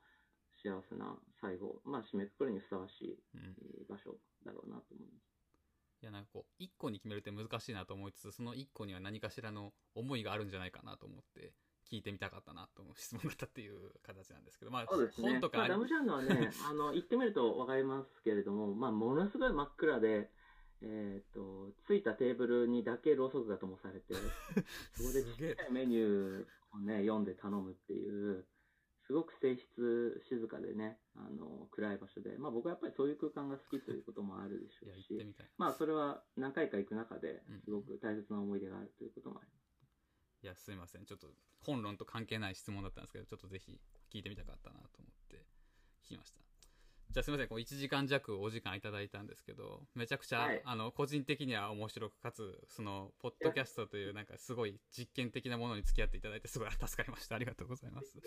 [0.63, 5.34] 幸せな最後、まあ、締めくくるにふさわしい場所だろうなと思います。
[6.01, 11.53] いやなんかこう一個に決めるって難しいなと思いつつその一個には何かしらの思いがあるんじゃないかなと思って
[11.89, 20.31] 聞いてみたかったなと思う質問だったっていう形なんですけど、まあ、そうですね、本とか、まあ、ダムジャンヌはね、 あの、言ってみると分かりますけれども、まあ、ものすごい真っ暗で、
[20.81, 24.13] えっ、ー、と、ついたテーブルにだけろうそくが灯されて、
[24.93, 28.45] そこでちっちゃいメニューをね、読んで頼むっていう、
[29.07, 39.65] すごく静質、静かでね、あの、暗い場所で、まあ僕はやっぱりそういう空間が好きということもあるでしょうし、まあそれは何回か行く中ですごく大切な思い出があるということもあります。
[40.41, 41.05] いや、すいません。
[41.05, 41.27] ちょっと
[41.59, 43.79] 本論と関係ない質問だったんですけど、ちょっとぜひ
[44.11, 45.45] 聞いてみたかったなと思って
[46.03, 46.44] 聞きました。
[47.15, 57.35] じゃあすみません、こう1時間弱お時間いただいたんですけど、めちゃくちゃ、はい、あの、個人的には面白く、かつ、その、ポッドキャストという、なんかすごい実験的なものに付き合っていただいて、すごい助かりました。
[57.35, 58.19] ありがとうございます。
[58.19, 58.21] 本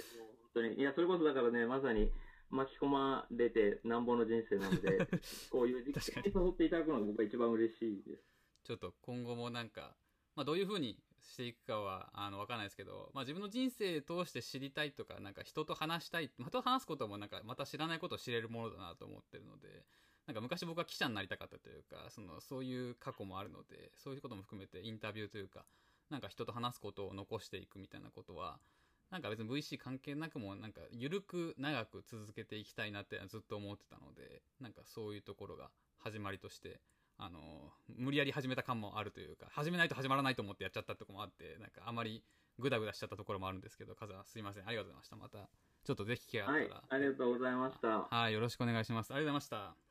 [0.55, 0.81] 当に。
[0.81, 2.11] いや、それこそだからね、まさに、
[2.49, 5.07] 巻き込まれてなんぼの人生なので、
[5.53, 8.23] こういう実験に誘っていただくのが僕は一番嬉しいです。
[8.65, 9.99] ちょっと今後もなんか、
[10.35, 10.99] まあどういうふうに
[11.29, 19.85] していくかは、あの、わかんないですけど、まあ自分の人生通して知りたいとか、なんか人と話したい、また話すこともなんかまた知らないことを知れるものだなと思ってるので、
[20.27, 25.65] なんか昔僕は記者になりたかったというか、その、そういう過去もあるので、そういうことも含めてインタビューというか、
[26.11, 28.59] なんか人と話すことを残していくみたいなことは、
[29.11, 36.81] なんか別に VC 関係なくも、なんか緩く長く続けていきたいなってずっと思ってたので、なんかそういうところが始まりとして、
[37.19, 42.23] あの、無理やり始めた感もあるというか、始めないと始まらないと思ってやっちゃったとこもあって、なんかあまり
[42.59, 44.67] グダグダしちゃったところもあるんですけど、カズはすいません。
[44.67, 45.17] ありがとうございました。
[45.17, 45.49] また、
[45.85, 46.59] ちょっとぜひ機会あったら。
[46.59, 48.17] はい、ありがとうございました。
[48.17, 49.13] はい、よろしくお願いします。
[49.13, 49.88] ありがとうございました。